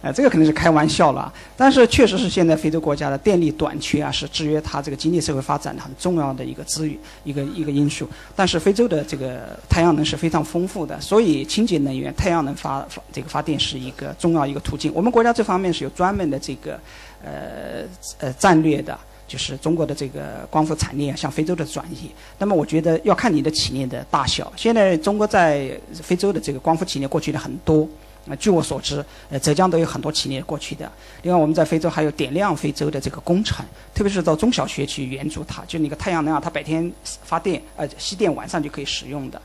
[0.00, 1.30] 呃， 这个肯定是开玩笑了。
[1.54, 8.08] 但是确实是现在非洲国家的电力短缺啊，是制约它这个经济社会发展的很重要的一个资源，一个一个因素。
[8.34, 14.90] 但是非洲的这个太阳能是非常丰富的，所以清洁能源、太阳能发发这个发电是一个重要一个途径。
[14.94, 16.80] 我们国家这方面是有专门的这个
[17.22, 17.82] 呃
[18.20, 18.98] 呃战略的。
[19.28, 24.50] 就是中国的这个光伏产业向非洲的转移，那么我觉得要看你的企业的大小。
[24.56, 27.86] 现在中国在非洲的这个光伏企业过去的很多，
[28.26, 30.90] 啊，据我所知，呃，浙江都有很多企业过去的。
[31.22, 33.64] 另外，我们在非洲还有点亮非洲的这个工程，
[33.94, 39.42] 特别是到中小学去援助它，就那个太阳能啊，它白天发电，呃，吸电晚上就可以使用的。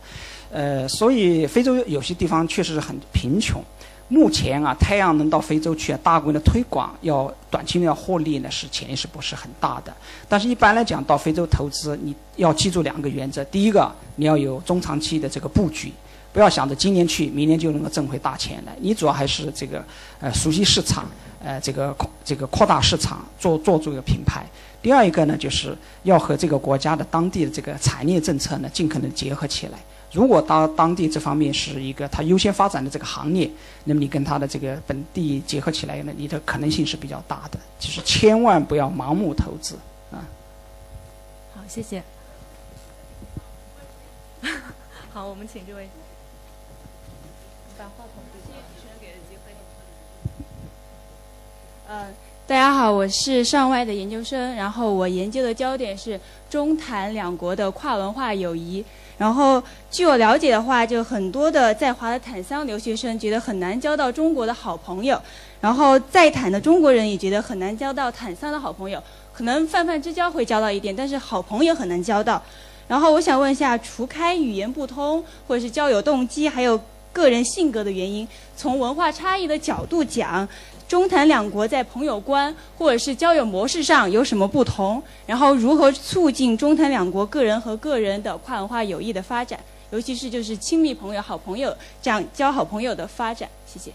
[0.50, 3.62] 呃，所以非洲有些地方确实是很贫穷。
[4.14, 9.92] 目前啊，太阳能到非洲去啊，大规模的推广，要短期内要获利呢，是潜力是不是很大的？
[10.30, 15.92] 但是一般来讲，到非洲投资，你要记住两个原则：第一个，你要有中长期的这个布局，
[16.32, 18.76] 不要想着今年去，明年就能够挣回大钱来。
[18.80, 19.84] 你主要还是这个
[20.20, 21.10] 呃熟悉市场，
[21.44, 24.46] 呃这个扩这个扩大市场，做做出一个品牌。
[24.80, 29.80] 第二一个呢，就是要和这个国家的当地的这个产业政策呢，尽可能结合起来。
[30.14, 33.50] 如果当当地这方面是一个它优先发展的这个行业，
[33.84, 37.58] 那么你跟它的这个本地结合起来呢，你的可能性是比较大的。
[37.80, 39.76] 就是千万不要盲目投资
[40.12, 40.22] 啊。
[41.56, 42.04] 好，谢谢。
[45.12, 45.90] 好，我们请这位。
[47.76, 49.52] 把话筒对主持人给的机会。
[51.90, 52.14] 嗯，
[52.46, 56.20] 大家好，我是上外的研究生，然后我研究的焦点是
[56.52, 58.86] 中坦两国的跨文化友谊。
[59.18, 65.22] 然后，据我了解的话，就很多的在华的坦桑留学生觉得很难交到中国的好朋友，
[65.62, 72.42] 然后在坦的中国人也觉得很难交到坦桑的好朋友，可能泛泛之交会交到一点，但是好朋友很难交到。
[72.88, 76.80] 然后我想问一下，除开语言不通，或者是交友动机，还有
[77.14, 80.48] 个人性格的原因，从文化差异的角度讲。
[80.94, 85.02] 中坦两国在朋友观或者是交友模式上有什么不同？
[85.26, 89.60] 然后如何促进中坦两国个人和个人的跨文化友谊的发展？
[89.90, 93.50] 尤其是就是亲密朋友、好朋友这样交好朋友的发展。
[93.66, 93.90] 谢谢。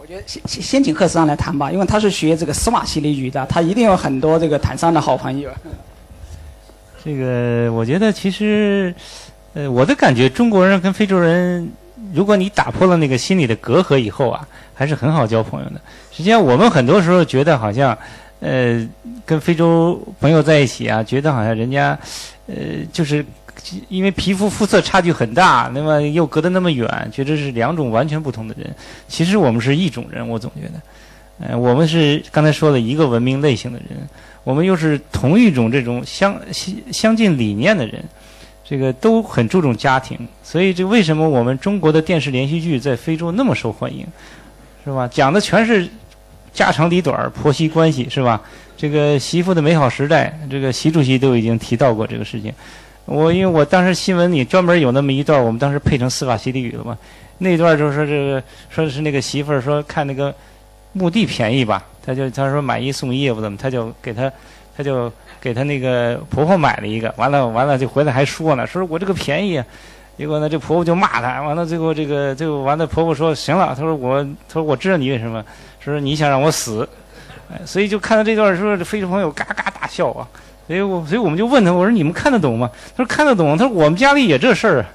[0.00, 5.48] 我觉得先先先请贺司长来谈吧，因为他是学这个斯瓦西里语的，他一定有很多这个坦桑的好朋友。
[7.04, 8.92] 这个我觉得其实，
[9.52, 11.72] 呃，我的感觉，中国人跟非洲人。
[12.12, 15.80] 如果你打破了那个心理的隔阂以后啊，还是很好交朋友的。
[16.10, 17.96] 实际上，我们很多时候觉得好像，
[18.40, 18.86] 呃，
[19.24, 21.96] 跟非洲朋友在一起啊，觉得好像人家，
[22.46, 22.56] 呃，
[22.92, 23.24] 就是
[23.88, 28.74] 因为皮肤肤色差距很大，那么又隔得那么远，觉得是两种完全不同的人。
[29.06, 33.98] 其实我们是一种人，我总觉得，呃，我们是刚才说的一个文明类型的人，
[34.42, 38.04] 我们又是同一种这种相相相近理念的人。
[38.66, 44.06] 这个都很注重家庭，所以这为什么我们中国的电视连续剧在非洲那么受欢迎，
[44.82, 45.06] 是吧？
[45.06, 45.86] 讲的全是
[46.54, 48.40] 家长里短、婆媳关系，是吧？
[48.74, 52.50] 这个媳妇的美好时代，这个习主席都已经提到过这个事情。
[53.04, 56.96] 我因为我当时新闻里专门有那么一段，我们当时配成司法西里语了嘛。
[57.36, 60.34] 那段就是说这个说的是那个媳妇说看那个
[60.94, 64.32] 墓地便宜吧，他就他说买一送一不怎么，他就给他
[64.74, 65.12] 他就。
[65.44, 69.62] 给她那个婆婆买了一个，完了完了就回来还说呢，说我这个便宜，
[70.16, 75.44] 结果呢这婆婆就骂她，完了最后这个最后完了婆婆说行了，她说我她说我知道你为什么，
[75.80, 76.88] 说你想让我死，
[77.52, 80.26] 哎，所以就看到这段时候，这非洲朋友嘎嘎大笑啊，
[80.66, 82.70] 所以我所以我们就问他，我说你们看得懂吗？
[82.96, 84.86] 他说看得懂，他说我们家里也这事儿，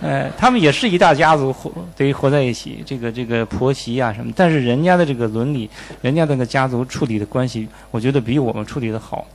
[0.00, 5.68] 哎，他们也是一大家族活等于活在一起，这个这个婆媳啊什么，但是人家的这个伦理，
[6.02, 9.26] 人家那个家族处理的关系，我觉得比我们处理的好。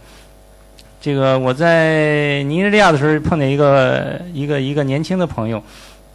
[1.03, 5.61] 这个我在尼日利亚的时候碰见一个一个一个年轻的朋友，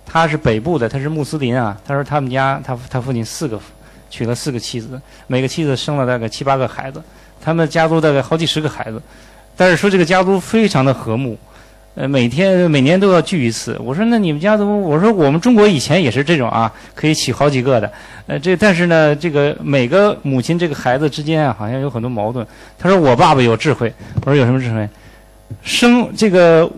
[0.07, 1.79] 他是北部的，他是穆斯林啊。
[1.87, 3.61] 他说他们家他他父亲四个
[4.09, 7.03] 娶了四个妻子，每个妻子生了大概七八个孩子，
[7.39, 8.99] 他们家族大概好几十个孩子，
[9.55, 11.39] 但是说这个家族非常的和睦。
[11.99, 13.77] 呃，每天每年都要聚一次。
[13.83, 14.79] 我说，那你们家怎么？
[14.79, 17.93] 我说，我们中国以前也是这种啊，可以娶好几个的。
[18.29, 22.47] 呃，这但是呢，这个每个母亲这个孩子之间啊，好像有很多矛盾。
[22.79, 23.93] 他说，我爸爸有智慧。
[24.25, 24.89] 我说，有什么智慧？
[25.61, 26.71] 生这个，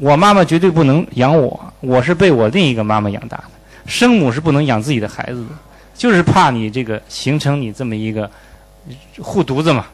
[0.00, 3.44] 我妈妈绝对不能养我，我是被我另一个妈妈养大的。
[3.84, 5.50] 生母是不能养自己的孩子的，
[5.94, 8.30] 就是怕你这个形成你这么一个
[9.18, 9.84] 护犊子嘛。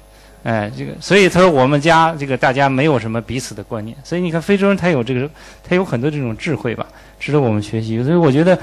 [0.44, 5.28] 哎，这个，所以他说我们家这个大家没有什么彼此的观念，所以你看非洲人他有这个，
[5.62, 6.86] 他有很多这种智慧吧，
[7.18, 8.02] 值得我们学习。
[8.02, 8.58] 所以我觉得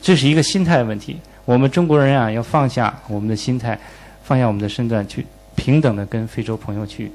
[0.00, 1.18] 这是一个心态问题。
[1.44, 3.78] 我们中国人啊，要放下我们的心态，
[4.22, 7.10] 放下我们的身段，去平等的跟非洲朋友去，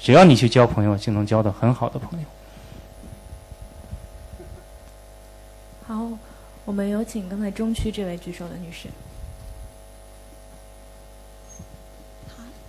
[0.00, 2.26] 只要你去交朋友，就能交到很好的朋友。
[5.86, 6.08] 好，
[6.64, 8.88] 我们有请刚才中区这位举手的女士。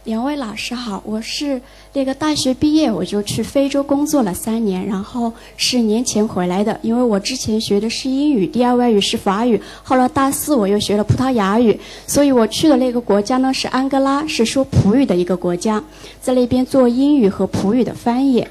[0.06, 1.60] 两位老师好，我是
[1.94, 6.80] 那个大学毕业我就去非洲工作了三年，然后是年前回来的。
[6.84, 15.84] 因为我之前学的是英语，第二外语是法语，后来大四我又学了葡萄牙语， 所以我去的那个国家呢是安哥拉，是说葡语的一个国家，
[16.22, 18.46] 在那边做英语和葡语的翻译。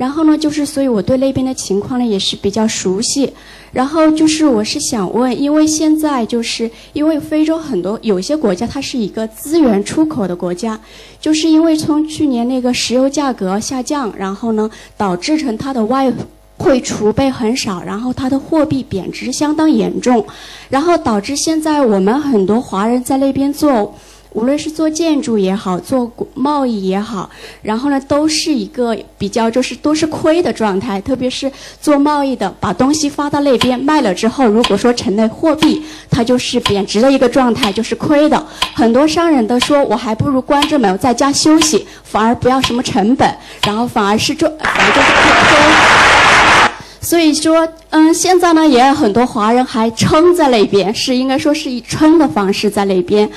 [0.00, 3.30] 然后呢，就是所以我对那边的情况呢也是比较熟悉。
[3.70, 10.80] 然后就是我是想问，因为现在就是因为非洲很多有些国家它是一个资源出口的国家，
[11.20, 16.10] 就是因为从去年那个石油价格下降，然后呢导致成它的外
[16.56, 20.24] 汇储备很少，然后它的货币贬值相当严重，
[20.70, 23.94] 然后导致现在我们很多华人在那边做。
[24.32, 27.28] 无论是做建筑也好，做贸易也好，
[27.62, 31.00] 然后呢，都是一个比较就是都是亏的状态。
[31.00, 38.46] 特别是做贸易的，把东西发到那边卖了之后，如果说成了货币，它就是贬值的一个状态，就是亏的。
[38.74, 43.28] 很多商人都说，我还不如关着门在家休息，反而不要什么成本，
[43.64, 46.70] 然后反而是赚，反而就是亏。
[47.02, 53.28] 所以说，嗯，现在呢，也有很多华人还撑在那边，是应该说是以撑的方式在那边。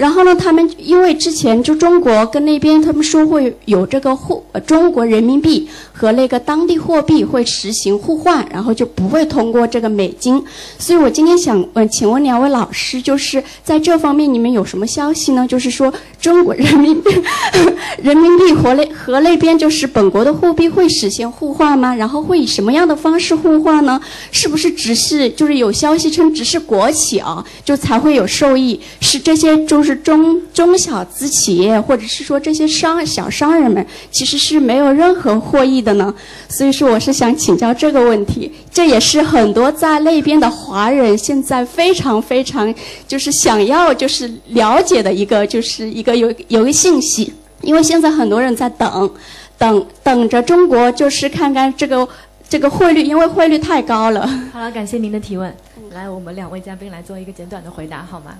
[0.00, 10.42] 然后呢，他们因为之前就中国跟那边他们说会有这个互中国人民币和那个当地货币会实行互换，然后就不会通过这个美金。
[10.78, 15.46] 所以我今天想问，请问两位老师，就是在这方面你们有什么消息呢？
[15.46, 17.10] 就是说中国人民币
[18.02, 21.94] 人民币和那和那边就是本国的货币会实现互换吗？
[21.94, 24.00] 然后会以什么样的方式互换呢？
[24.32, 28.80] 是不是只是就是有消息称只是国企啊就才会有受益？
[29.02, 29.89] 是这些就是。
[29.96, 36.14] 中中小资企业，或者是说这些商小商人们，其实是没有任何获益的呢。
[36.48, 38.52] 所以说，我是想请教这个问题。
[38.70, 42.72] 这也是很多在那边的华人现在非常非常
[43.06, 47.32] 就是想要就是了解的一个就是一个有有个信息。
[47.62, 49.10] 因为现在很多人在等，
[49.58, 52.08] 等等着中国就是看看这个
[52.48, 54.26] 这个汇率，因为汇率太高了。
[54.50, 55.54] 好了，感谢您的提问。
[55.92, 58.32] 来，我们两位嘉宾来做一个简短的回答，好吗？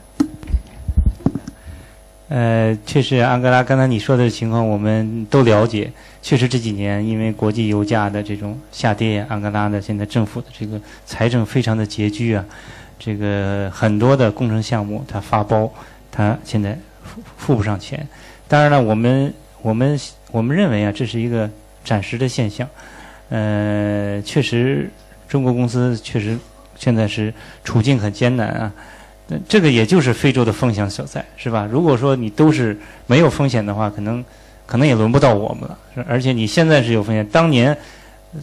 [2.30, 5.90] 呃，确实，安哥拉刚才你说的情况我们都了解。
[6.22, 12.44] 确实这几年因为国际油价的这种下跌，安哥拉的现在政府的这个财政非常的拮据啊，
[13.00, 15.68] 这个很多的工程项目它发包，
[16.12, 18.06] 它现在付付不上钱。
[18.46, 19.98] 当然了，我们我们
[20.30, 21.50] 我们认为啊，这是一个
[21.84, 22.68] 暂时的现象。
[23.30, 24.88] 呃，确实，
[25.28, 26.38] 中国公司确实
[26.76, 28.72] 现在是处境很艰难啊。
[29.48, 31.68] 这个也就是非洲的风险所在，是吧？
[31.70, 34.24] 如果说你都是没有风险的话，可能
[34.66, 35.78] 可能也轮不到我们了。
[36.08, 37.76] 而且你现在是有风险，当年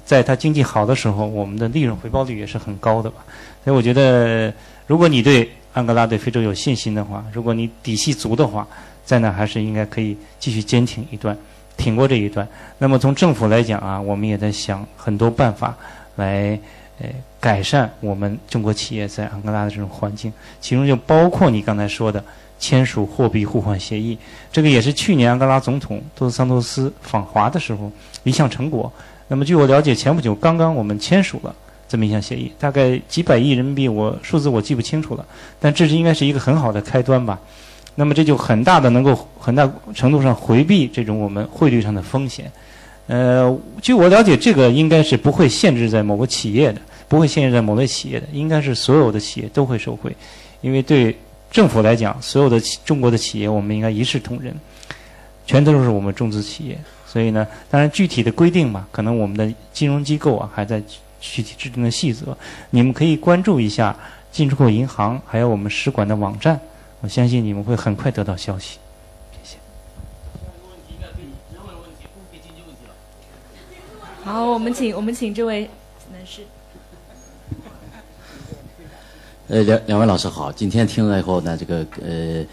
[0.06, 3.18] 在它经济好的时候，我们的利润回报率也是很高的吧？
[3.64, 4.54] 所以我觉得，
[4.86, 8.68] 如果你对安哥拉、对非洲有信心的话，如果你底气足的话，
[9.06, 11.38] 在那还是应该可以继续坚挺一段，
[11.76, 12.48] 挺过这一段。
[12.78, 15.76] 那么从政府来讲啊，我们也在想很多办法
[16.16, 16.60] 来。
[17.00, 17.08] 呃，
[17.40, 22.24] 改善我们中国企业在安哥拉的这种环境，其中就包括你刚才说的
[22.60, 24.18] 签署货币互换协议，
[24.52, 27.92] 这个也是去年安哥拉总统多斯桑托斯访华的时候
[28.24, 28.92] 一项成果。
[29.28, 31.54] 那么据我了解，前不久刚刚我们签署了
[31.88, 35.26] 这么一项协议，大概几百亿人民币，我数字我记不清楚了，
[35.60, 37.40] 但这是应该是一个很好的开端吧。
[37.96, 42.52] 那么这就很大的能够很大程度上回避这种我们汇率上的风险。
[43.08, 50.16] 呃，据我了解，这个应该是不会限制在某个企业的，不会限制在某类企业的，应该是所有的企业都会受惠，
[50.62, 51.18] 因为对
[51.50, 54.54] 政府来讲，所有的中国的企业，我们应该一视同仁，
[55.46, 56.78] 全都是我们中资企业。
[57.06, 60.82] 所以呢，当然具体的规定嘛，可能我们的金融机构啊还在
[61.22, 62.38] 具体制定的细则，
[62.70, 63.98] 你们可以关注一下
[64.32, 66.60] 进出口银行还有我们使馆的网站，
[67.00, 68.78] 我相信你们会很快得到消息。
[74.26, 75.70] 好，我们请我们请这位
[76.12, 76.42] 男士。
[79.50, 82.46] 呃，两两位老师好，今天听了以后呢，这个呃，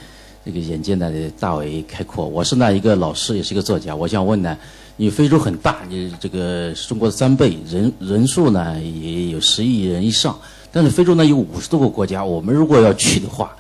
[0.45, 2.25] 这个眼界呢大为开阔。
[2.25, 3.97] 我是那一个老师，也是一个作家。
[3.97, 4.57] 我想问呢，
[4.97, 10.39] 你非洲很大，你这个中国的三倍，人人数呢也有十亿人以上，
[10.71, 13.57] 但是非洲呢有五十多个国家，我们如果要去的话，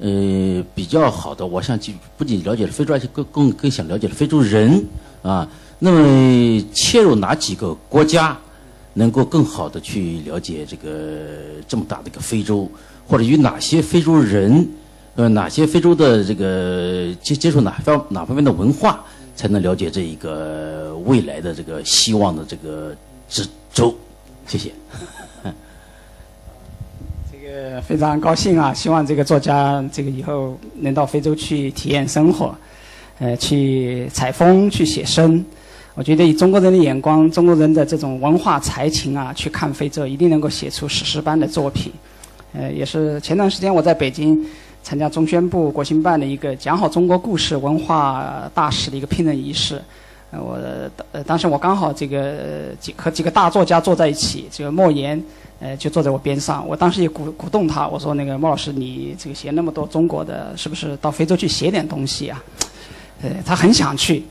[0.00, 4.84] 呃比较好的，我想去不仅了解了非洲，而且更更更想了解了非洲人
[5.22, 5.48] 啊。
[5.78, 8.36] 那么切入哪几个国家，
[8.94, 12.70] 能够更好的去了解这个这么大的一个非洲，
[13.06, 14.68] 或者与哪些非洲人，
[15.14, 22.94] 呃，哪些非洲的这个接接触哪方哪方面的文化，才能了解这一个未来的这个希望的这个
[23.28, 23.94] 之洲？
[24.46, 24.70] 谢谢。
[27.32, 28.72] 这个非常高兴啊！
[28.72, 32.54] 希望这个作家这个以后能到非洲去体验生活，
[33.18, 35.44] 呃，去采风，去写生。
[35.94, 41.92] 我觉得以中国人的眼光，中国人的这种文化才情啊，去看非洲，一定能够写出史诗般的作品。
[42.54, 44.42] 呃，也是前段时间我在北京
[44.82, 49.82] 参加中宣部国新办的一个讲好中国故事文化大使的一个聘任仪式。
[50.30, 50.58] 呃，我
[51.12, 55.22] 呃当时我刚好这个几和几个大作家坐在一起，这个莫言
[55.60, 56.66] 呃就坐在我边上。
[56.66, 62.42] 我当时也鼓鼓动他，我说那个莫老师，你这个写那么多中国的，是不是到非洲去写点东西啊？
[63.20, 64.22] 呃，他很想去。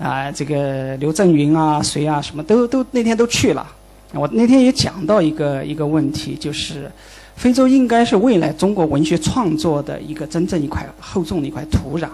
[0.00, 3.66] 啊，这个刘震云啊，谁啊，什么都都那天都去了。
[4.14, 6.90] 我那天也讲到一个一个问题，就是
[7.36, 12.08] 非洲应该是未来中国文学创作的一个真正一块厚重的一块土壤，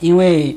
[0.00, 0.56] 因为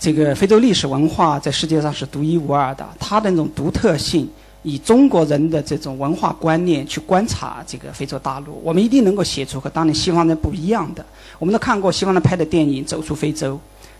[0.00, 4.26] 这个非洲历史文化在世界上是独一无二的，它的那种独特性，
[4.62, 11.04] 以中国人的这种文化观念去观察这个非洲大陆，我们一定能够写出和当年西方人不一样的。
[11.38, 13.54] 我们都看过西方人拍的电影《走出非洲》。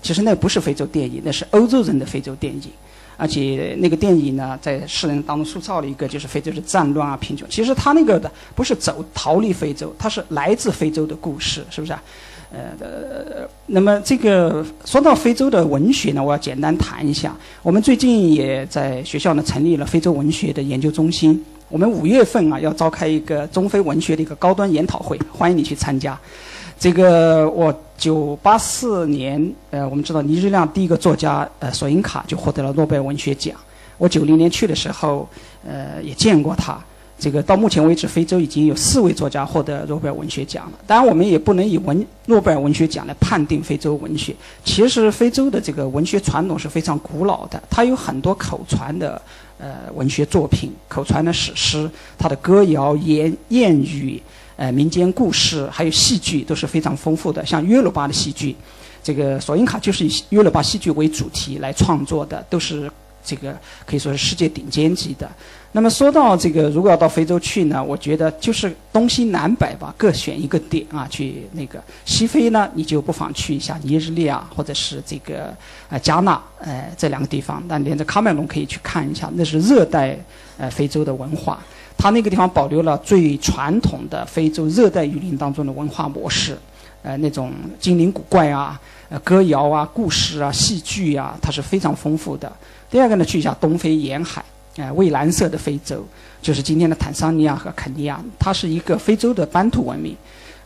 [0.05, 2.70] 其实那不是非洲电影，那是欧洲人的非洲电影，
[3.16, 7.48] 而且那个电影呢，在世人当中塑造了一个就是非洲的战乱啊、贫穷。
[7.48, 12.02] 其实他那个的不是走逃离非洲，他是来自非洲的故事，是不是啊？
[12.52, 17.34] 呃，那么这个说到非洲的文学呢，我要简单谈一下。
[17.62, 21.42] 我们最近也在学校呢成立了非洲文学的研究中心。
[21.70, 26.16] 我们五月份啊要召开一个中非文学的一个高端研讨会，欢迎你去参加。
[26.85, 33.57] 这个我九八四年，呃，我们知道尼日利亚第一个作家呃索因卡就获得了诺贝尔文学奖。
[33.97, 35.26] 我九零年去的时候，
[35.66, 36.78] 呃，也见过他。
[37.18, 40.78] 这个到目前为止，非洲已经有四位作家获得诺贝尔文学奖了。
[40.87, 44.37] 当然，我们也不能以文诺贝尔文学奖来判定非洲文学。
[44.62, 49.18] 其实，非洲的这个文学传统是非常古老的，它有很多口传的
[49.57, 54.22] 呃文学作品，口传的史诗，它的歌谣、言谚语。
[54.57, 57.44] 呃，民间故事还有戏剧都是非常丰富的。
[57.44, 58.55] 像约鲁巴的戏剧，
[59.02, 62.90] 这个索因卡就是以约鲁巴戏剧为主题来创作的，都是
[63.24, 65.28] 这个可以说是世界顶尖级的。
[65.72, 75.52] 那么说到这个，如果要到非洲去呢，我觉得就是东西南北吧，各选一个点啊，去那个西非呢，你就不妨去一下尼日利亚或者是这个
[75.88, 77.61] 呃加纳，呃这两个地方。
[77.66, 80.16] 那连着喀麦隆可以去看一下，那是热带
[80.59, 81.61] 呃非洲的文化。
[82.05, 86.55] 它那个地方保留了最传统的非洲热带雨林当中的文化模式，
[87.02, 87.50] 呃，那种
[87.80, 88.78] 精灵古怪啊，
[89.09, 92.52] 呃，歌谣啊，故事啊，戏剧啊，它是非常丰富的。
[92.90, 94.44] 第二个呢，去一下东非沿海，
[94.76, 96.07] 呃，蔚蓝色的非洲，
[96.42, 100.14] 就是今天的坦桑尼亚和肯尼亚，它是一个非洲的班图文明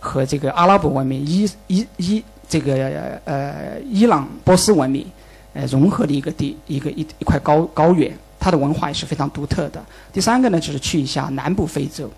[0.01, 5.07] 和这个阿拉伯文明、伊伊伊这个呃伊朗波斯文明
[5.55, 8.13] 呃融合的一个地一个一一块高高原。
[8.49, 9.85] 它的文化也是非常独特的。
[10.11, 12.11] 第三个呢，就是去一下南部非洲，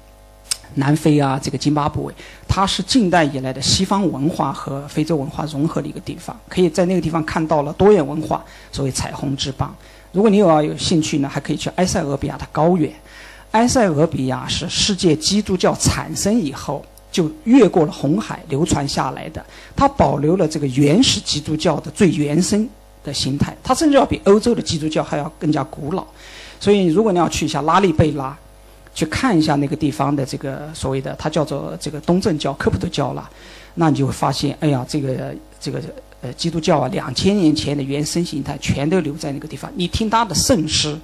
[0.74, 2.14] 南非啊，这个津巴布韦，
[2.46, 9.74] 它是近代以来的西方文化和非洲文化融合的一个地方，可以在那个地方看到了多元文化，所谓彩虹之邦。
[10.12, 12.92] 如果你有要有兴趣呢，还可以去埃塞俄比亚的高原。
[13.50, 22.68] 埃塞俄比亚是世界基督教产生以后就越过了红海流传下来的，它保留了这个原始基督教的最原生。
[23.02, 26.04] 的形态，它甚至要比欧洲的基督教还要更加古老，
[26.58, 28.36] 所以如果你要去一下拉利贝拉，
[28.94, 33.28] 去看一下那个地方的这个所谓的它叫做这个东正教、科普特教了，
[33.74, 35.80] 那你就会发现，哎呀，这个这个
[36.20, 39.70] 呃基督教啊，两千年前的原生形态全都留在那个地方。
[39.76, 40.98] 你听他的圣诗，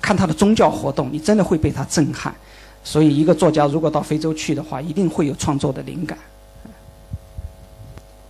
[0.00, 2.34] 看他的宗教活动，你真的会被他震撼。
[2.82, 6.16] 所以，一个作家如果到非洲去的话，一定会有创作的灵感。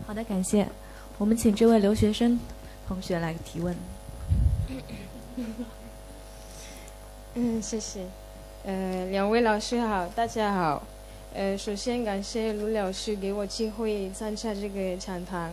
[0.06, 0.66] 好的，感谢。
[1.18, 2.38] 我们请这位留学生。
[2.90, 3.72] 同学来提问。
[7.34, 8.00] 嗯，谢谢。
[8.64, 10.82] 呃，两位老师好，大家好。
[11.32, 15.52] 呃，首先感谢卢老师给我机会参加这个讲堂。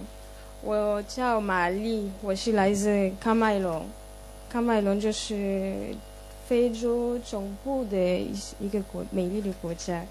[0.64, 3.86] 我叫玛丽，我是来自喀麦隆。
[4.52, 5.96] 喀麦隆就是
[6.48, 10.04] 非洲总部的一一个国美丽的国家。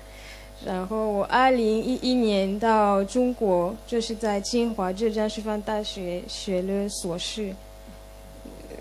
[0.65, 7.53] 然后我二零一一年到中国，就是在清华浙江师范大学学了硕士，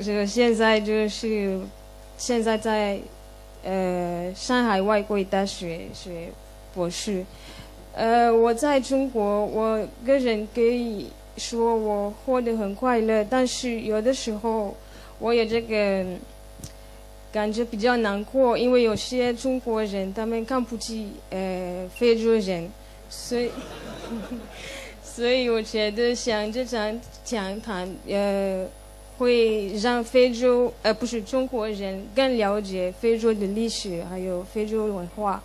[0.01, 1.59] 就现在就是
[2.17, 2.99] 现在在
[3.63, 6.29] 呃上海外国语大学学
[6.73, 7.25] 博士。
[7.93, 11.07] 呃，我在中国，我个人可以
[11.37, 14.75] 说我活得很快乐，但是有的时候
[15.19, 16.05] 我有这个
[17.35, 22.71] 感觉比较难过，因为有些中国人他们看不起呃非洲人，
[23.09, 23.51] 所以
[25.03, 28.65] 所以我觉得像这场讲谈呃
[29.17, 35.43] 会让非洲呃不是中国人更了解非洲的历史还有非洲文化。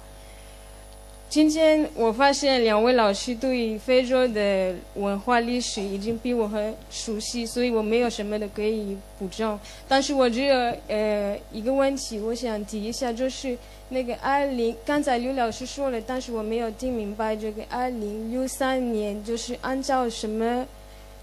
[1.30, 9.56] 今天我发现两位老师对非洲的文化历史已经比我很熟悉，所以我没有什么的可以补充。
[9.86, 10.56] 但是我只有
[10.88, 13.56] 呃一个问题，我想提一下，就是
[13.90, 20.66] 那个二零，刚才刘老师说了，但是我没有听明白这个二零六三年，就是按照什么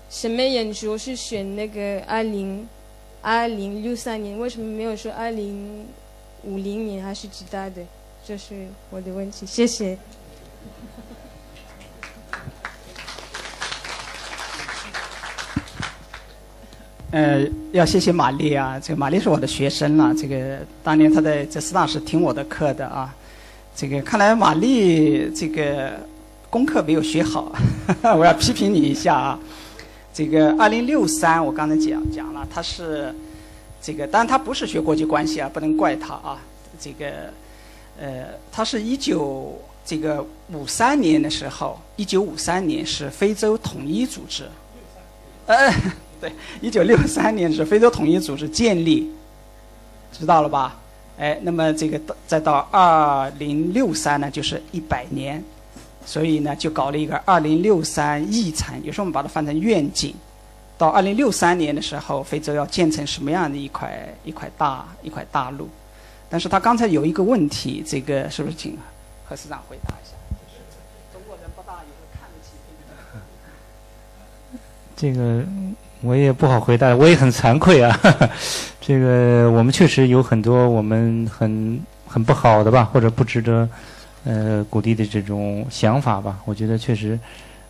[0.10, 2.66] 什么研究是选那个二零
[3.22, 5.86] 二零六三年，为什么没有说二零
[6.45, 7.82] 五零年还是其他的？
[8.28, 9.97] 这是我的问题，谢谢。
[17.11, 23.15] 呃，要谢谢玛丽啊，这个玛丽是我的学生了，这个当年她在在师大是听我的课的啊，
[23.73, 25.93] 这个看来玛丽这个
[26.49, 27.55] 功课没有学好，
[28.13, 29.39] 我要批评你一下啊。
[30.13, 33.15] 这个二零六三我刚才讲讲了，他是
[33.82, 36.38] 这个，当然他不是学国际关系啊，不能怪他啊，
[36.78, 37.32] 这个。
[38.00, 44.48] 呃，他是一九这个五三年的时候，一九五三年是非洲统一组织，
[45.48, 45.74] 呃，
[46.22, 46.32] 对，
[46.62, 49.12] 一九六三年是非洲统一组织建立，
[50.12, 50.76] 知道了吧？
[51.18, 55.43] 哎，那么这个再到二零六三呢，就是一百年，
[56.06, 60.14] 所以呢就搞了一个二零六三议程，有时候我们把它翻成愿景，
[60.78, 65.68] 到二零六三年的时候，非洲要建成什么样的一块一块大一块大陆？
[66.30, 68.78] 但是他刚才有一个问题，这个是不是请
[69.25, 70.13] 何市长回答一下？
[71.13, 72.51] 中国人不大也会看得起
[74.95, 75.43] 这个
[76.01, 77.99] 我也不好回答，我也很惭愧啊。
[78.82, 83.67] 这个我们确实有很多我们很很不好的吧，或者不值得
[84.23, 86.39] 呃鼓励的这种想法吧。
[86.45, 87.19] 我觉得确实，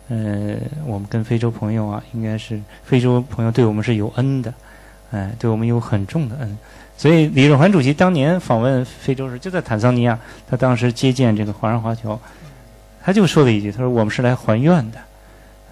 [0.08, 0.56] 呃，
[0.86, 4.54] 我们跟非洲朋友啊，应该是非洲朋友对我们是有恩的，
[5.10, 6.58] 哎，对我们有很重的恩。
[6.98, 10.18] 所以，李润环主席当年访问非洲时，就在坦桑尼亚。
[10.50, 12.18] 他当时接见这个华人华侨，
[13.00, 14.98] 他就说了一句：“他说我们是来还愿的。”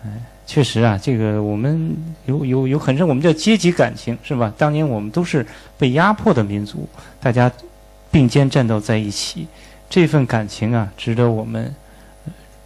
[0.06, 0.10] 哎，
[0.46, 1.96] 确实啊，这个我们
[2.26, 4.54] 有有有很深，我们叫阶级感情，是吧？
[4.56, 5.44] 当年我们都是
[5.76, 6.88] 被压迫的民族，
[7.20, 7.50] 大家
[8.12, 9.48] 并肩战斗在一起，
[9.90, 11.74] 这份感情啊，值得我们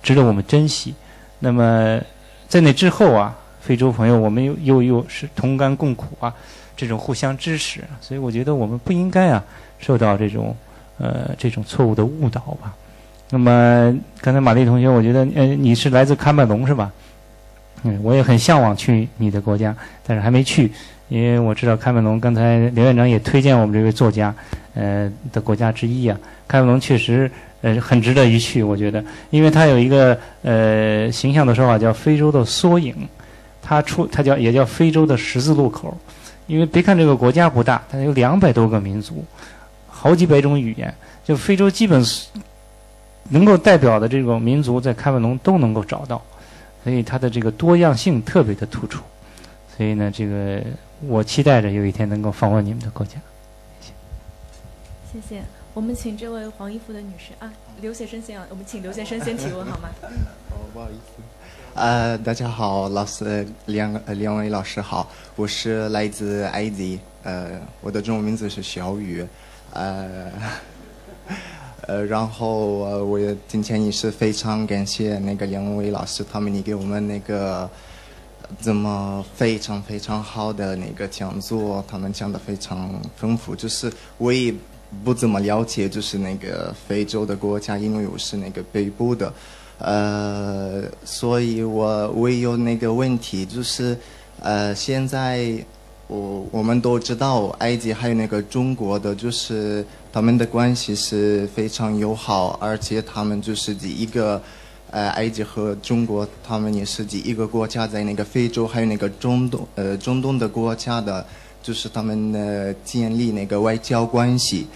[0.03, 0.95] 值得我们珍惜。
[1.39, 1.99] 那么，
[2.47, 6.35] 在那之后啊，非洲朋友，我们又又又是同甘共苦啊。
[6.77, 9.45] 这种互相支持，所以我觉得我们不应该啊
[9.79, 10.57] 受到这种
[10.97, 12.75] 呃这种错误的误导吧。
[13.29, 16.91] 那么刚才玛丽同学，我觉得呃你是来自喀麦隆是吧？
[17.83, 20.73] 嗯，我也很向往去你的国家，但是还没去，
[21.09, 24.35] 因为我知道喀麦隆，刚才刘院长也推荐我们这位作家
[24.75, 26.19] 呃的国家之一啊。
[26.49, 27.31] 喀麦隆确实
[27.61, 32.95] 呃很值得一去，我觉得，因为它有一个呃形象的说法叫非洲的缩影，
[33.71, 35.97] 它出它叫也叫非洲的十字路口。
[36.49, 39.25] 因为别看这个国家不大，它有两百多个民族，
[39.87, 40.93] 好几百种语言，
[41.25, 42.05] 就非洲基本
[43.29, 46.21] 能够代表的这种民族，在喀麦隆都能够找到，
[46.83, 49.01] 所以它的这个多样性特别的突出。
[49.77, 50.61] 所以呢，这个
[51.07, 53.13] 我期待着有一天能够访问你们的国家。
[53.81, 53.93] 谢
[55.13, 55.21] 谢。
[55.21, 55.43] 谢谢。
[55.73, 59.89] 我们请这位黄衣服的女士啊，刘先生先，我们请刘先生先提问好吗？
[60.51, 61.23] 哦，不好意思。
[61.75, 69.25] 呃，大家好，老师两两位老师好，我是来自埃及，呃，我的中文名字是小雨，
[69.73, 70.33] 呃，
[71.83, 77.71] 呃，然后呃，我也今天也是非常感谢那个两位老师，他们你给我们那个
[78.61, 84.53] 这么非常非常好的那个讲座，他们讲的非常丰富，就是我也
[85.05, 89.33] 不怎么了解，就是那个非洲的国家，因为我是那个北部的。
[89.81, 93.97] 呃，所以我我有那个问题，就是，
[94.41, 95.53] 呃，现在
[96.07, 104.43] 我我们都知道，埃及还有那个中国的，就是他们的关系是非常友好，而且他们就是第一个，
[104.91, 111.25] 呃，埃及和中国，他们也是第一个国家在那个非洲还有那个中东，呃，中东的国家的，
[111.63, 114.67] 就是他们呃建立那个外交关系。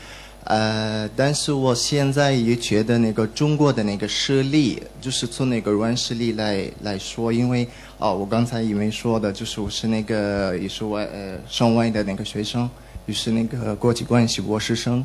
[0.44, 7.66] 呃，但是我现在也觉得那个中国的那个实力，就是从那个软实力来来说，因为
[7.96, 12.68] 哦，我刚才因为说的，就是我是那个也是外呃上外的那个学生，
[13.06, 15.02] 也是那个国际关系博士生，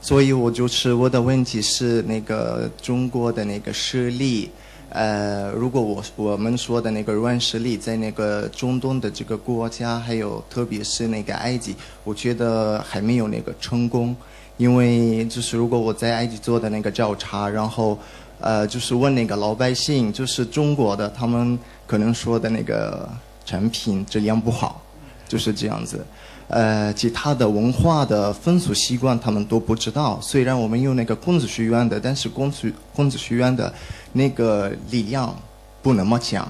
[0.00, 4.50] 所以我就是我的问题是那个中国的那个实力，
[4.88, 14.16] 呃，如果我我们说的那个软实力在那个中东的这个国家，还有特别是那个埃及，我觉得还没有那个成功，
[14.56, 17.98] 因为就是如果我在埃及做的那个调查，然后
[18.40, 23.08] 呃就是问那个老百姓，就是中国的他们可能说的那个
[23.44, 24.82] 产品质量不好，
[25.26, 26.04] 就是这样子。
[26.46, 30.20] 呃，其他的文化的风俗习惯他们都不知道。
[30.20, 33.72] 虽然我们有那个孔子学院的，但是孔子孔子学院的
[34.12, 35.34] 那个力量
[35.82, 36.46] 不那么强。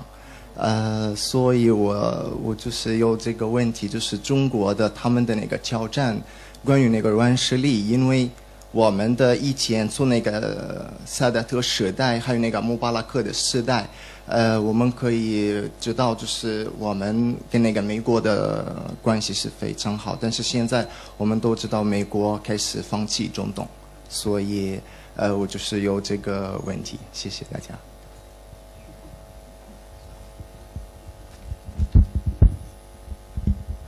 [0.57, 6.21] 呃，所以我我就是有这个问题，就是中国的他们的那个挑战，
[6.65, 8.29] 关于那个软实力，因为
[8.73, 13.87] 我们的以前从那个萨达特时代，还有那个穆巴拉克的时代。
[14.27, 20.87] 呃，我们可以知道，就是我们跟那个美国的关系是非常好，但是现在
[21.19, 23.69] 我们都知道美国开始放弃中东，
[24.09, 24.81] 所以
[25.15, 27.75] 呃，我就是有这个问题，谢谢大家。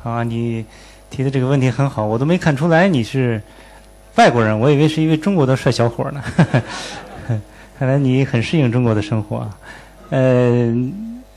[0.03, 0.67] 好，你
[1.11, 3.41] 提的这个问题很好，我都没看出来你是
[4.17, 6.23] 外国人，我以为是一位中国的帅小伙呢。
[7.79, 9.59] 看来你很适应中国的生活啊。
[10.09, 10.75] 呃，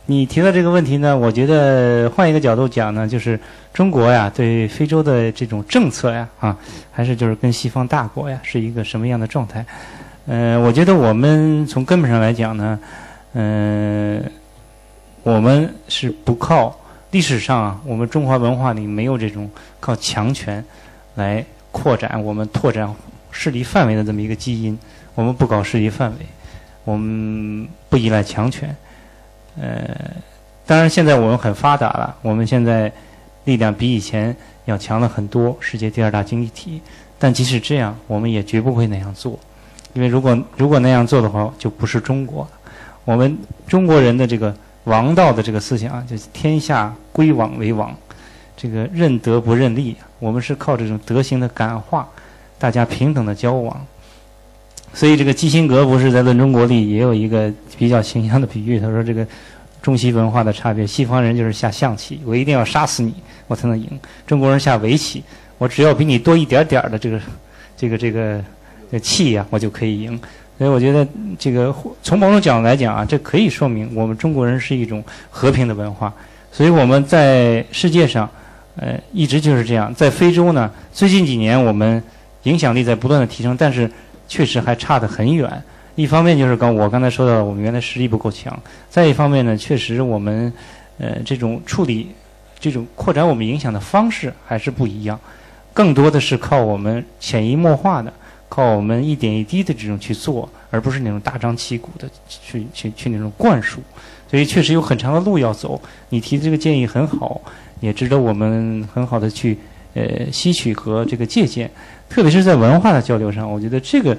[0.05, 3.37] 你提到这个问题呢，我觉得换一个角度讲呢，就是
[3.73, 6.57] 中国呀，对非洲的这种政策呀，啊，
[6.91, 9.65] 还是就是跟西方大国呀是一个什么样的状态？
[10.27, 12.79] 呃，我觉得我们从根本上来讲呢，
[13.33, 14.23] 嗯，
[15.23, 16.78] 我们是不靠
[17.11, 19.49] 历史上啊，我们中华文化里没有这种
[19.79, 20.63] 靠强权
[21.15, 22.93] 来扩展我们拓展
[23.31, 24.77] 势力范围的这么一个基因，
[25.15, 26.17] 我们不搞势力范围。
[26.85, 28.75] 我们不依赖强权，
[29.59, 29.95] 呃，
[30.65, 32.91] 当然现在我们很发达了，我们现在
[33.43, 34.35] 力量比以前
[34.65, 36.81] 要强了很多，世界第二大经济体。
[37.19, 39.37] 但即使这样，我们也绝不会那样做，
[39.93, 42.49] 因为如果如果那样做的话，就不是中国了。
[43.05, 43.37] 我们
[43.67, 44.55] 中国人的这个
[44.89, 47.95] 王道的这个思想啊，就是天下归往为王，
[48.57, 52.09] 这个认德不认利，我们是靠这种德行的感化，
[52.57, 53.85] 大家平等的交往。
[54.91, 59.25] 所以这个基辛格不是在《论中国》里也有一个比较形象的比喻，他说这个
[59.83, 63.13] 中西文化的差别，西方人就是下象棋，我一定要杀死你，
[63.45, 63.87] 我才能赢；
[64.25, 65.23] 中国人下围棋，
[65.59, 67.21] 我只要比你多一点点的这个
[67.77, 68.43] 这个这个
[68.91, 70.19] 这气呀，我就可以赢。
[70.59, 71.07] 所以我觉得
[71.39, 76.13] 这个从某种角度来讲啊，这可以说明我们中国人是一种和平的文化。
[76.51, 78.29] 所以我们在世界上，
[78.75, 79.91] 呃，一直就是这样。
[79.95, 82.03] 在非洲呢，最近几年我们
[82.43, 83.89] 影响力在不断的提升，但是。
[84.31, 85.51] 确实还差得很远。
[85.95, 88.53] 一方面就是刚我刚才说到，我们原来实力不够强；
[88.87, 90.53] 再一方面呢，确实我们
[90.99, 92.11] 呃这种处理、
[92.59, 95.19] 这种扩展我们影响的方式还是不一样。
[95.73, 98.13] 更多的是靠我们潜移默化的，
[98.49, 103.79] 靠我们一点一滴的这种去做，而不是那种大张旗鼓的去去去那种灌输。
[104.29, 105.81] 所以确实有很长的路要走。
[106.09, 107.39] 你提的这个建议很好，
[107.79, 109.57] 也值得我们很好的去
[109.93, 111.69] 呃吸取和这个借鉴。
[112.09, 114.17] 特别是在文化的交流上，我觉得这个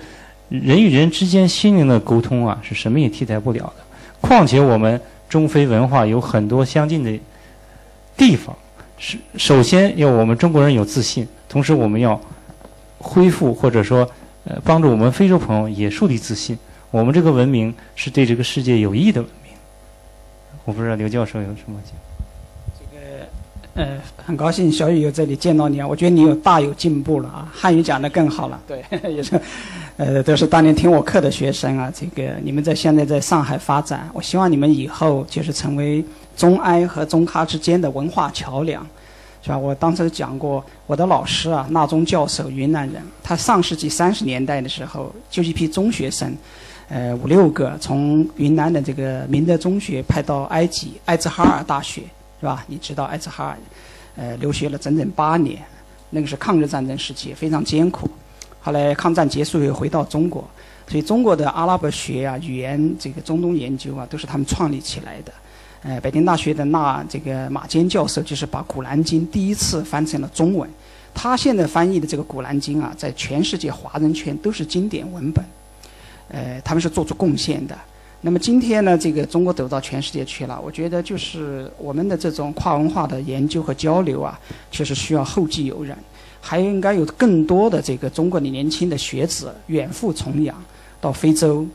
[0.48, 3.84] 人与人之间心灵的沟通啊，是什么也替代不了的。
[4.20, 7.18] 况且我们中非文化有很多相近的
[8.16, 8.56] 地方，
[8.98, 12.20] 是首先要我们中国人有自信，同时我们要
[12.98, 14.08] 恢复或者说
[14.44, 16.58] 呃帮助我们非洲朋友也树立自信。
[16.90, 19.52] 我们这个文明是对这个世界有益的文明。
[20.64, 21.94] 我不知道刘教授有什么讲。
[22.78, 23.26] 这个
[23.74, 28.60] 呃，很高兴小雨有这里见到你啊，我觉得你有大有进步了啊，汉语讲得更好了。
[28.66, 28.84] 对，
[29.14, 29.40] 也是，
[29.96, 31.90] 呃，都是当年听我课的学生啊。
[31.94, 36.04] 这个你们在现在在上海发展，我希望你们以后就是成为
[36.36, 38.84] 中埃和中喀之间的文化桥梁，
[39.42, 39.58] 是吧？
[39.58, 46.36] 我当时讲过，我的老师啊，纳中教授，云南人，他上世纪三十年代的时候，就一批中学生，
[46.88, 52.02] 呃，五六个从云南的这个明德中学派到埃及艾兹哈尔大学。
[52.40, 52.64] 是吧？
[52.66, 53.58] 你知道艾兹哈尔，
[54.16, 55.58] 呃，留学了整整八年，
[56.08, 58.08] 那个是抗日战争时期，非常艰苦。
[58.62, 60.48] 后来抗战结束又回到中国，
[60.88, 65.30] 所以中国的阿拉伯学啊、语言这个中东研究啊，都是他们创立起来的。
[65.82, 70.68] 呃，北京大学的那这个马坚教授就是把《古兰经》第一次翻成了中文，
[71.14, 75.42] 他现在翻译的这个《古兰经》啊，在全世界华人圈都是经典文本，
[76.28, 77.76] 呃，他们是做出贡献的。
[78.20, 84.38] 那么今天呢，这个中国走到全世界去了，我觉得就是我们的这种跨文化的研究和交流啊，
[84.70, 85.96] 确实需要后继有人，
[86.42, 90.54] 还应该有更多的这个中国的年轻的学子远赴重洋，
[91.00, 91.66] 到非洲、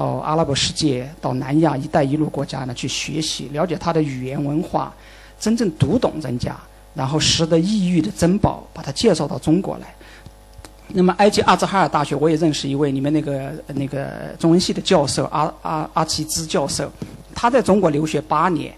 [0.00, 4.90] 到阿拉伯世界、到南亚“一带一路”国家呢去学习，了解他的语言文化，
[5.38, 6.56] 真正读懂人家，
[6.94, 9.94] 然后识得异域的珍宝，把它介绍到中国来。
[10.88, 16.90] 那么埃及阿兹哈尔大学，我也认识一位你们那个那个中文系的教授阿阿阿奇兹教授，
[17.34, 18.72] 他在中国留学八年，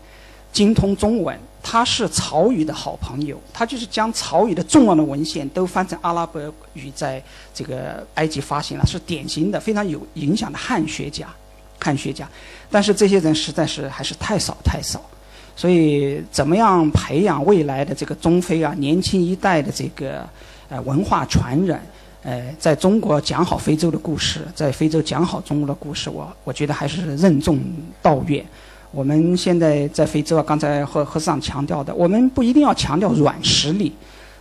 [0.53, 6.43] 精通中文，他是曹禺的好朋友，他就是将曹禺的重要的文献都翻成阿拉伯
[6.75, 7.23] 语，在
[7.55, 11.29] 这个埃及发行了，是典型的非常有影响的汉学家，
[11.79, 12.29] 汉学家。
[12.71, 15.01] 但是这些人实在是还是太少太少，
[15.55, 20.29] 所以怎么样培养未来的这个中非啊年轻一代的这个
[20.69, 21.81] 呃文化传人？
[22.25, 27.59] 呃，在中国讲好非洲的故事，在非洲讲好中国的故事，我我觉得还是任重
[28.01, 28.47] 道远。
[28.93, 33.93] 我们现在在非洲啊，刚才何何市长强调的，我们不一定要强调软实力，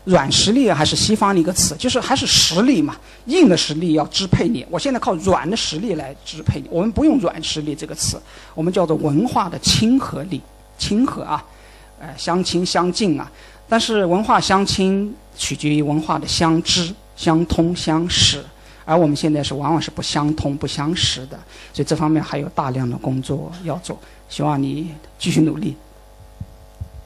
[0.04, 2.96] 软实力还是西方的一个词，就是还是实力嘛，
[3.26, 4.66] 硬的实力要支配你。
[4.70, 8.22] 我现在靠软的实力来支配你，我们不用软实力这个词，
[8.54, 10.42] 我们叫做文化的亲和力，
[10.78, 11.44] 亲和啊，
[12.00, 13.32] 呃，相亲相近啊。
[13.68, 16.94] 但是文化相亲取决于文化的相知。
[17.14, 18.44] 相通相识，
[18.84, 21.38] 而我们现在是往往是不相通不相识的，
[21.72, 23.96] 所以这方面还有大量的工作要做。
[24.32, 25.76] 希望你继续努力。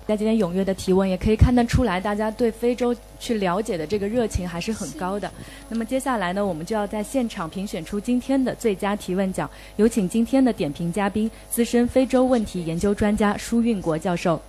[0.08, 5.30] 在今天踊跃的提问，也可以看得出来，大家对非洲去了解的这个热情还是很高的。
[5.68, 14.40] 那么接下来呢，我们就要在现场评选出今天的最佳提问奖，有请今天的点评嘉宾，资深非洲问题研究专家舒运国教授。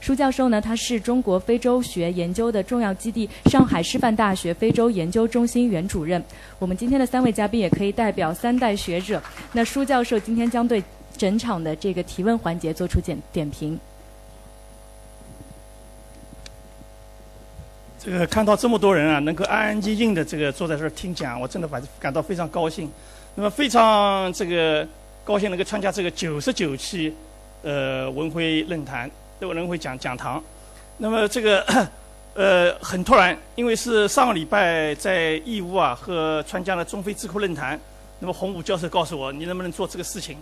[0.00, 6.20] 舒教授呢，他是中国非洲学研究的重要基地——上海师范大学非洲研究中心原主任。
[6.58, 9.22] 我们今天的三位嘉宾也可以代表三代学者。
[9.52, 10.82] 那舒教授今天将对
[11.20, 13.78] 整场的这个提问环节做出点点评。
[18.02, 22.90] 这个看到这么多人啊，能够安安静静的这个坐在这儿听讲，我真的感感到非常高兴。
[23.34, 24.88] 那么非常这个
[25.22, 27.14] 高兴能够参加这个九十九期
[27.60, 29.10] 呃文辉论坛。
[29.38, 30.42] 都有人会讲讲堂，
[30.96, 31.62] 那么这个
[32.32, 37.78] 呃很突然，因为是上个礼拜在义乌啊和参加了中非智库论坛，
[38.20, 40.38] 那么洪武教授告诉我，你能不能做这个事情？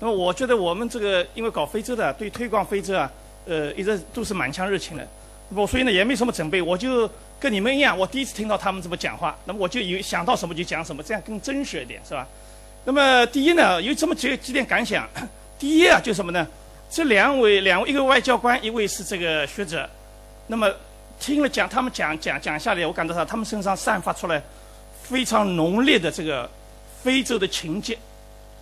[0.00, 3.10] 那么我觉得我们这个因为搞非洲的，对推广非洲啊，
[3.46, 5.06] 呃一直都是满腔热情的，
[5.54, 12.26] 我所以呢也没什么准备，我就跟你们一样，我第一次听到他们这么讲话，那么我就有想到什么就讲什么，这样更真实一点，是吧？
[12.84, 15.06] 那么第一呢，有这么几几点感想，
[15.58, 16.46] 第一啊就什么呢？
[16.90, 19.88] 这两位，两位，一个外交官，一位是这个学者。
[20.46, 20.68] 那么
[21.20, 24.42] 听了讲，他们讲讲讲下来，我感到到他们身上散发出来
[25.02, 26.50] 非常浓烈的这个
[27.02, 27.96] 非洲的情结。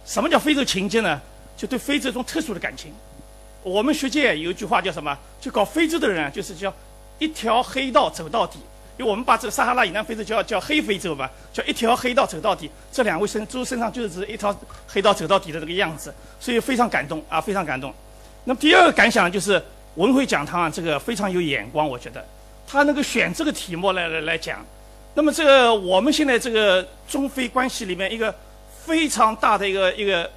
[0.08, 1.20] 什么叫非洲情结呢？
[1.54, 2.90] 就对非洲一种特殊的感情。
[3.62, 5.14] 我们学界有一句话叫什么？
[5.38, 6.72] 就搞非洲的人就是叫
[7.18, 8.58] 一条黑道走到底。
[8.96, 12.70] 因为我们把这个撒哈拉以南非洲叫叫黑非洲嘛，叫一条黑道走到底。
[12.90, 17.92] 这两位身猪身上就是一条黑道走到底的这个样子，所以非常感动啊，非常感动。
[18.44, 19.62] 那么第二个感想就是
[19.96, 22.26] 文汇讲堂啊，这个非常有眼光，我觉得
[22.66, 24.64] 他能够选这个题目来来来讲。
[25.14, 28.34] 那么这个我们现在这个中非关系里面一个
[28.88, 30.28] 非常大的一个一个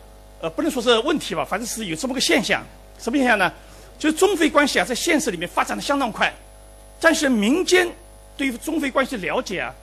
[0.42, 2.62] 呃，不能说是问题吧，反正是有这么个现象。
[3.00, 3.52] 什么现象呢？
[3.98, 6.32] 就是中非关系啊，在现实里面发展的相当快，
[7.00, 7.88] 但是民间
[8.36, 9.74] 对于中非关系的了解啊，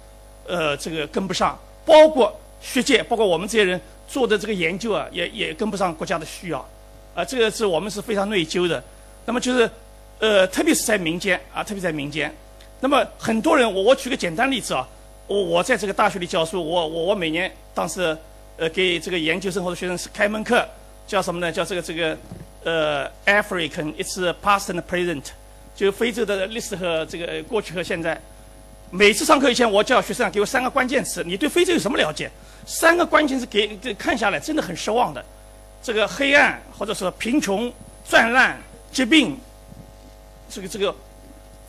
[0.46, 6.68] 呃，这个跟不上，包括学界，包括我们这些人做的这个研究啊，也也跟不上国家的需要。
[7.14, 8.82] 啊，这个是我们是非常内疚的。
[9.24, 9.70] 那么就是，
[10.18, 12.32] 呃，特别是在民间啊，特别在民间。
[12.80, 14.88] 那么很多人，我我举个简单例子啊，
[15.26, 18.16] 我我在这个大学里教书，我我我每年当时
[18.58, 20.68] 呃给这个研究生或者学生是开门课，
[21.06, 21.50] 叫什么呢？
[21.50, 22.18] 叫这个这个
[22.64, 25.24] 呃，African its past and present，
[25.74, 28.20] 就非洲的历史和这个过去和现在。
[28.90, 32.30] 每次上课以前，我叫学生给我三个关键词，你对非洲有什么了解？
[32.66, 35.24] 三个关键词给给看下来，真的很失望的。
[35.82, 37.72] 这个黑暗，或者说贫穷、
[38.08, 38.58] 战乱、
[38.90, 39.38] 疾病，
[40.50, 40.94] 这个这个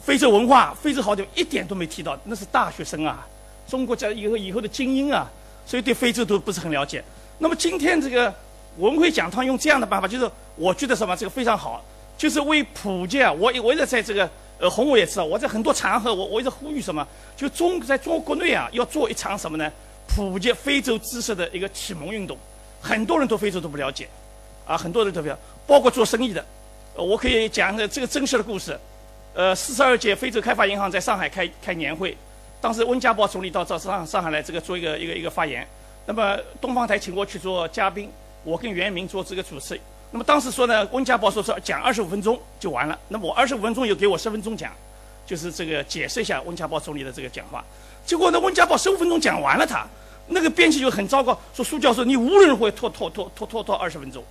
[0.02, 3.28] 非洲文化、非洲好点一点都没提到，那是大学生啊，
[3.68, 5.30] 中国在以后以后的精英啊，
[5.70, 7.03] 所以对非洲都不是很了解。
[7.38, 8.34] 那么今天这个
[8.78, 11.86] 文汇讲堂用这样的办法，就是我觉得什么这个非常好，
[12.17, 17.07] 就是为普及啊，我我也在这个呃洪武也知道，我在很多场合我我一直呼吁什么，
[17.38, 19.72] 就中在中国国内啊要做一场什么呢？
[20.07, 22.36] 普及非洲知识的一个启蒙运动。
[22.82, 24.09] 很多人对非洲都不了解，
[24.65, 26.43] 啊，很多人都不了解包括做生意的。
[26.95, 28.76] 我可以讲个这个真实的故事。
[29.36, 32.17] 呃，四十二届非洲开发银行在上海开开年会，
[32.62, 35.66] 当时温家宝总理到这上上海来这个做一个一个一个发言。
[36.05, 38.10] 那么东方台请我去做嘉宾，
[38.43, 39.80] 我跟袁明做这个主持。
[40.12, 42.97] 那么当时说呢，温家宝说说讲二十五分钟就完了。
[43.07, 44.72] 那么我二十五分钟又给我十分钟讲，
[45.26, 47.64] 就是这个解释一下温家宝总理的这个讲话。
[48.05, 49.86] 结果呢，温家宝十五分钟讲完了他。
[50.32, 54.24] 那个编辑就很糟糕，说苏教授你无论如何拖拖拖拖拖拖二十分钟，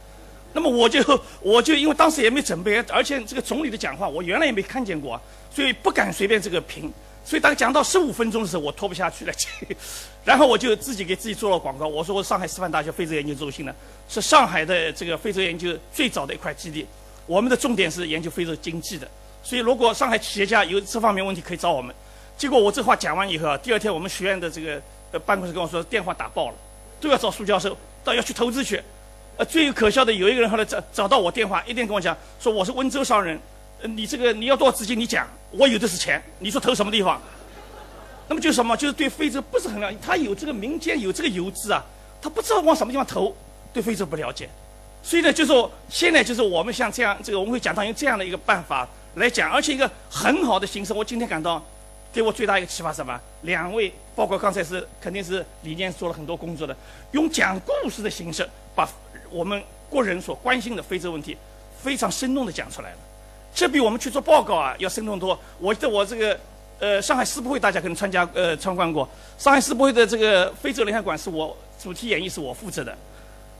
[0.53, 1.01] 那么我就
[1.41, 5.21] 我就因为当时也没准备，而且这个总理的讲话我原来也没看见过，
[5.53, 6.93] 所以不敢随便这个评。
[7.29, 9.33] 所以当讲到十五分钟的时候，我拖不下去了，
[10.25, 11.87] 然后我就自己给自己做了广告。
[11.87, 13.75] 我说我上海师范大学非洲研究中心呢，
[14.09, 16.87] 是上海的这个非洲研究最早的一块基地。
[17.27, 19.07] 我们的重点是研究非洲经济的，
[19.43, 21.95] 所以如果上海企业家有这方面问题，可以找我们。
[22.39, 24.81] 结果我这话讲完以后啊，第二天我们学院的这个
[25.13, 26.55] 呃办公室跟我说，电话打爆了，
[26.99, 28.83] 都要找苏教授，到要去投资去。
[29.37, 33.39] 呃，最可笑的有一个人后来找找到我电话，一定跟我讲说我是温州商人。
[33.83, 34.99] 你这个你要多少资金？
[34.99, 36.23] 你讲，我有的是钱。
[36.39, 37.21] 你说投什么地方？
[38.29, 38.77] 那么就是什么？
[38.77, 39.99] 就是对非洲不是很了解。
[40.03, 41.83] 他有这个民间有这个游资啊，
[42.21, 43.35] 他不知道往什么地方投，
[43.73, 44.49] 对非洲不了解。
[45.03, 50.93] 所以呢，就是说现在就是我们像这样，这个我们会讲到用这样的一个办法来讲，而且一个很好的形式。
[50.93, 51.65] 我今天感到
[52.13, 53.19] 给我最大一个启发什么？
[53.43, 56.77] 两位，包括刚才是肯定是理念做了很多工作的，
[57.13, 58.87] 用讲故事的形式把
[59.31, 61.37] 我们国人所关心的非洲问题
[61.81, 62.99] 非常生动的讲出来了。
[63.59, 65.37] 这比我们去做报告啊要生动多。
[65.59, 66.39] 我记得我这个，
[66.79, 69.09] 呃，上海世博会大家可能参加呃参观过。
[69.37, 72.97] 上海世博会的这个非洲联合馆是我主题演绎是我负责的。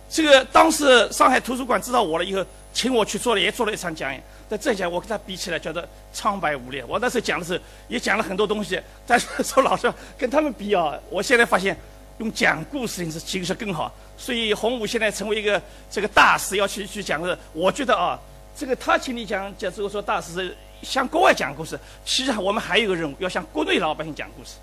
[0.09, 4.23] 这个当时上海图书馆知道我了以后，请我去做了也做了一场讲演。
[4.49, 6.81] 但这讲我跟他比起来觉得苍白无力。
[6.87, 11.77] 我那时候讲的是也讲了很多东西，但是说老实话跟他们比啊，我现在发现
[12.19, 13.93] 用讲故事形式其实更好。
[14.17, 18.17] 所以洪武现在成为一个这个大师要去去讲的，我觉得啊。
[18.59, 20.53] 这个他请你讲讲，这个说大师
[20.83, 24.57] 向国外讲故事，其实我们还有一个任务，要向国内老百姓讲故事，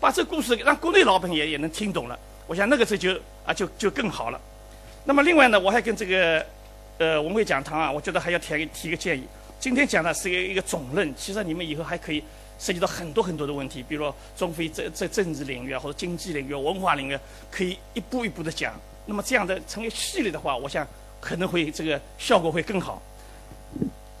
[0.00, 2.18] 把这故事让国内老百姓也也能听懂了。
[2.46, 4.40] 我想那个时候就啊就就更好了。
[5.04, 6.46] 那么另外呢，我还跟这个
[6.96, 9.24] 呃文汇讲堂啊，我觉得还要提提个建议。
[9.60, 12.24] 今天讲的是一个一个总论，其实你们以后还可以
[12.58, 17.18] 涉及到很多很多的问题，比如说中非这这政治领域啊，或者经济领域、文化领域，
[17.50, 18.72] 可以一步一步的讲。
[19.04, 20.86] 那么这样的成为系列的话，我想
[21.20, 23.02] 可能会这个效果会更好。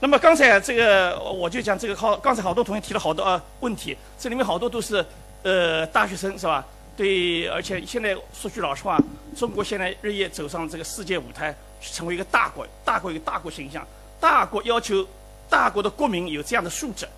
[0.04, 5.02] 那么刚才这个我就讲这个好，刚才好多同学提了好多啊问题，这里面好多都是
[5.42, 6.62] 呃大学生是吧？
[6.94, 9.00] 对，而且现在说句老实话，
[9.34, 13.82] 中国现在日夜走上这个世界舞台，成为一个大国，大国有大国形象，
[14.20, 15.08] 大国要求
[15.48, 17.08] 大国的国民有这样的素质，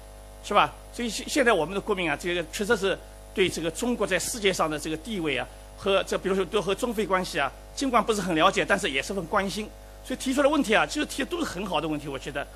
[0.45, 0.73] 是吧？
[0.93, 2.97] 所以现现在我们的国民啊，这个确实是
[3.35, 5.45] 对这个中国在世界上的这个地位啊，
[5.77, 9.69] 和这比如说都和中非关系啊，尽管不是很了解，但是也十分关心。
[10.05, 12.47] 所以提出的问题啊，其实提的都是很好的问题，我觉得。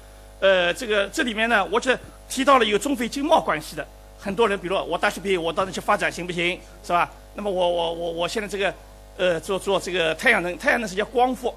[0.40, 3.86] 呃，这个这里面呢，我这提到了有中非经贸关系的
[4.18, 6.58] 很多人，比如我大学毕业，我到那去发展行不行？
[6.82, 7.10] 是吧？
[7.34, 8.74] 那么我我我我现在这个
[9.16, 11.54] 呃做做这个太阳能，太阳能是叫光伏。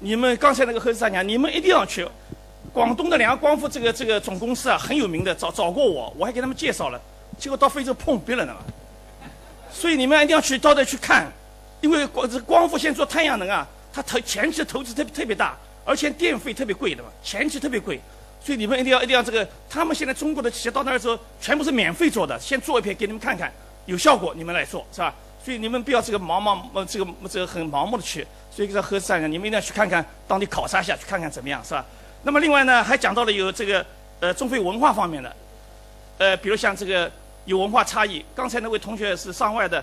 [0.00, 2.06] 你们刚才那个何市长讲，你们一定要去
[2.72, 7.00] 广东的两个光伏这个这个总公司啊，很有名的，找找过我，我还给他们介绍了，
[7.38, 8.52] 结果到非洲碰壁了呢。
[9.72, 11.30] 所以你们一定要去到那去看，
[11.80, 15.56] 因为光这光伏现在做太阳能啊，它投前期的投资特别特别大。
[15.84, 18.00] 而且电费特别贵的嘛，前期特别贵，
[18.44, 19.46] 所以你们一定要一定要这个。
[19.68, 23.52] 他们现在中国的企业到那儿时候，全部是免费做的，先做一片给你们看看，
[23.86, 25.14] 有效果你们来做，是吧？
[25.44, 28.26] 所以你们不要这个盲盲呃这个这个很盲目的去。
[28.54, 31.84] 所以这个合适上你们一定要去看看，当地考察一下，去看看怎么样，是吧？
[32.22, 33.84] 那么另外呢，还讲到了有这个
[34.20, 35.36] 呃中非文化方面的，
[36.18, 37.10] 呃，比如像这个
[37.46, 38.22] 有文化差异。
[38.34, 39.82] 刚才那位同学是上外的，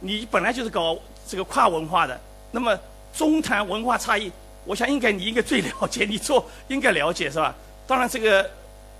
[0.00, 2.18] 你本来就是搞这个跨文化的，
[2.50, 2.76] 那么
[3.14, 4.32] 中谈文化差异。
[4.66, 7.54] 我想应该你应该最了解，你做应该了解是吧？
[7.86, 8.50] 当然这个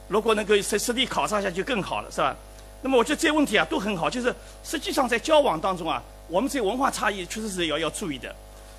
[0.09, 2.35] 如果能够实实地考察一下就更好了是吧？
[2.83, 8.33] 那么我觉得这些问题啊都很好，就是实际上在交往当中啊，我们这文化差异确实是要要注意的。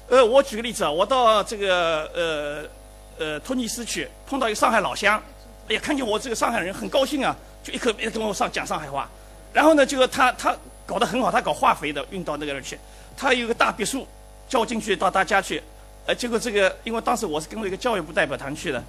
[0.08, 2.64] 呃，我举个例子啊，我到这个呃
[3.20, 5.22] 呃突尼斯去碰到一个上海老乡，
[5.68, 9.10] 哎呀，看见我这个上海人很高兴啊，就一口一跟我上讲上海话。
[9.52, 12.80] 然后呢，就他他搞得很好，他搞化肥的，运到那个那儿去，
[13.18, 14.08] 他有个大别墅，
[14.48, 15.62] 叫我进去到他家去。
[16.08, 18.82] 呃，结果这个，因为当时我是跟着一个教育部代表团去的，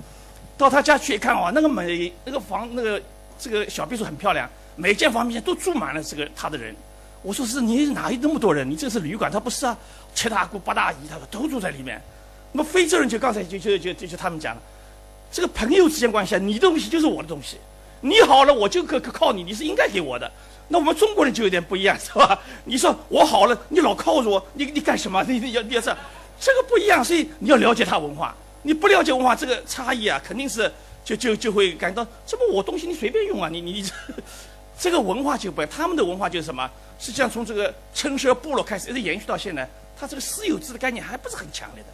[0.57, 3.03] 到他家去一看哦，那个每、那个房、那个
[3.37, 6.75] 这个小别墅很漂亮，每间房间都住满了这个他的人。
[7.23, 8.71] 我说是你哪有那么多人？
[8.71, 9.29] 你这是旅馆？
[9.29, 9.77] 他不是啊，
[10.14, 12.01] 七大姑八大姨，他说都住在里面。
[12.53, 14.62] 那么非洲人就刚才就就就就就他们讲了，
[15.33, 17.57] 这个朋友之间关系，你的东西就是我的东西，
[18.01, 20.31] 你好了我就可可靠你，你是应该给我的。
[20.69, 22.39] 那我们中国人就有点不一样，是吧？
[22.64, 25.25] 你说我好了，你老靠着我，你你干什么？
[25.25, 25.97] 你你要你要这。
[26.41, 28.34] 这个不一样，所以你要了解他文化。
[28.62, 30.70] 你不了解文化，这个差异啊，肯定是
[31.05, 33.84] 就就就会感到，这不我东西你随便用啊，你你
[34.78, 36.68] 这个文化就不，他们的文化就是什么？
[36.99, 39.66] 实际上从这个称奢部落开始一直延续到现在，
[39.99, 41.89] 他这个私有制的概念还不是很强烈的，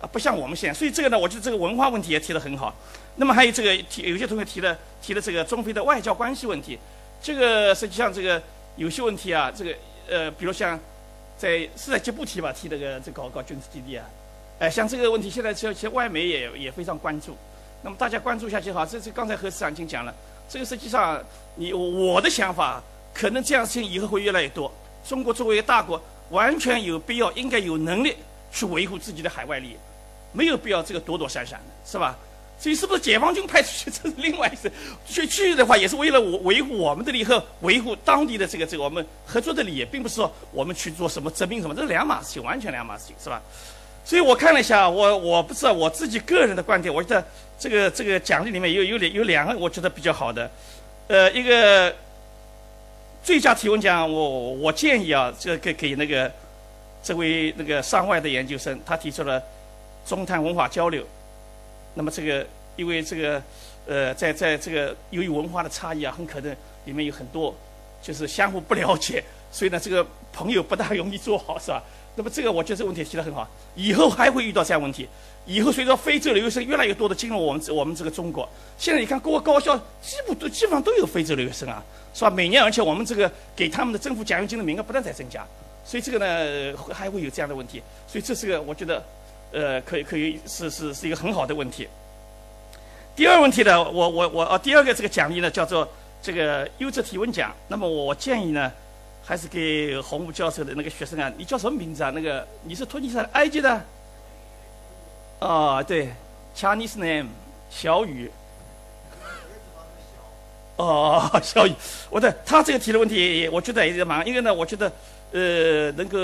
[0.00, 0.74] 啊，不像我们现在。
[0.76, 2.74] 所以这个呢，我觉得这个文化问题也提得很好。
[3.16, 6.78] 那么还有这个提，有些同学提了提了这个中非的外交关系问题，
[7.22, 8.42] 这个实际上这个
[8.76, 9.74] 有些问题啊，这个
[10.08, 10.80] 呃，比如像。
[11.38, 14.06] 在是在吉布提吧，提这个这搞搞军事基地啊，
[14.58, 17.36] 哎，像这个问题，现在其实其实外媒也也非常关注。
[17.82, 18.84] 那么大家关注一下就好。
[18.86, 20.14] 这这刚才何市长已经讲了，
[20.48, 21.22] 这个实际上，
[21.56, 22.82] 你我的想法，
[23.12, 24.72] 可能这样事情以后会越来越多。
[25.06, 28.16] 中国作为一个大国，完全有必要，应该有能力
[28.50, 29.76] 去维护自己的海外利益，
[30.32, 32.18] 没有必要这个躲躲闪闪的，是吧？
[32.58, 34.70] 所以是不是解放军派出去， 这是另外一事。
[35.06, 43.40] 去去的话，也是为了我维护我们的利益和维护当地的这个这个我们合作的利益，并不是说我们去做什么殖民什么，这是两码事情，完全两码事情，是吧？
[44.04, 47.24] 所以我看了一下，我我不知道我自己个人的观点，我觉得
[47.58, 50.50] 这个这个奖励里面有有两有两个我觉得比较好的，
[51.08, 51.94] 呃，一个
[53.22, 56.32] 最佳提问奖，我我建议啊，这个给给那个
[57.02, 59.42] 这位那个上外的研究生，他提出了
[60.06, 61.04] 中泰文化交流。
[61.96, 63.42] 那么这个因为这个
[63.86, 67.52] 呃，在在这个由于文化的差异啊，很可能里面有很多
[68.02, 71.82] 就是相互不了解，所以呢，这个朋友不大容易做好，是吧？
[72.14, 75.08] 那么这个我觉得这个问题提得很好，以后还会遇到这样问题。
[75.46, 81.82] 以后随着非洲留学生越来越多的进入我们我们这个中国，现在你看各个高校基本都基本上都有非洲留学生啊，
[82.12, 82.30] 是吧？
[82.30, 85.46] 每年而且我们这个给他们的政府奖学金的名额不断在增加，
[85.84, 87.80] 所以这个呢还会有这样的问题。
[88.08, 89.00] 所以这是个我觉得
[89.56, 91.88] 呃可以可以是是是一个很好的问题。
[93.16, 95.88] 第二问题呢，我我我啊第二个这个奖励呢叫做
[96.22, 97.52] 这个优质提问奖。
[97.66, 98.70] 那么我建议呢。
[99.28, 102.12] 还是给洪武教授的那个学生啊，你叫什么名字啊？
[102.14, 103.82] 那个你是突尼斯埃及的？
[105.40, 106.10] 哦，对
[106.56, 107.26] ，Chinese name，
[107.68, 108.30] 小雨。
[110.76, 111.72] 哦， 小雨，
[112.08, 114.92] 我的他这个提的问题，我觉得也蛮，因为呢，我觉得，
[115.32, 116.18] 呃，能够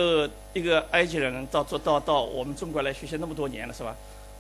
[0.52, 3.94] 一个埃及人到做到到我们中国来学习那么多年了，是吧？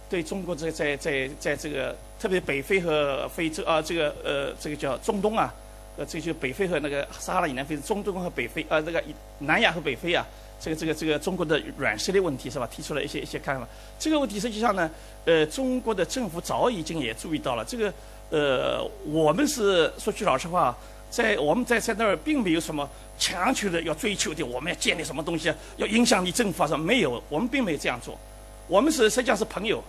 [0.08, 5.52] 对中国这个在在在这个特别北非和非洲啊，这个呃，这个叫中东啊。
[5.94, 9.04] 呃，这就北非和那个撒哈拉以南非、中东和北非，啊，这个
[9.40, 10.26] 南亚和北非啊，
[10.58, 12.66] 这个这个这个中国的软实力问题是吧？
[12.72, 13.68] 提出了一些一些看法。
[13.98, 14.90] 这个问题实际上呢，
[15.26, 17.64] 呃，中国的政府早已经也注意到了。
[17.66, 17.92] 这个，
[18.30, 20.74] 呃，我们是说句老实话，
[21.10, 22.88] 在我们在在那儿并没有什么
[23.22, 26.84] 强求的要追求的，我们要建立什么东西，要影响你政府什么？
[26.84, 28.18] 没有，我们并没有这样做。
[28.66, 29.80] 我们是实际上是朋友，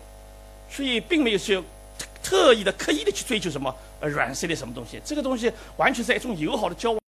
[0.70, 1.60] 所以并没有去。
[2.24, 5.00] 特意的、刻意的去追求什么呃软实力什么东西？
[5.04, 7.03] 这个东西完全是一种友好的交往。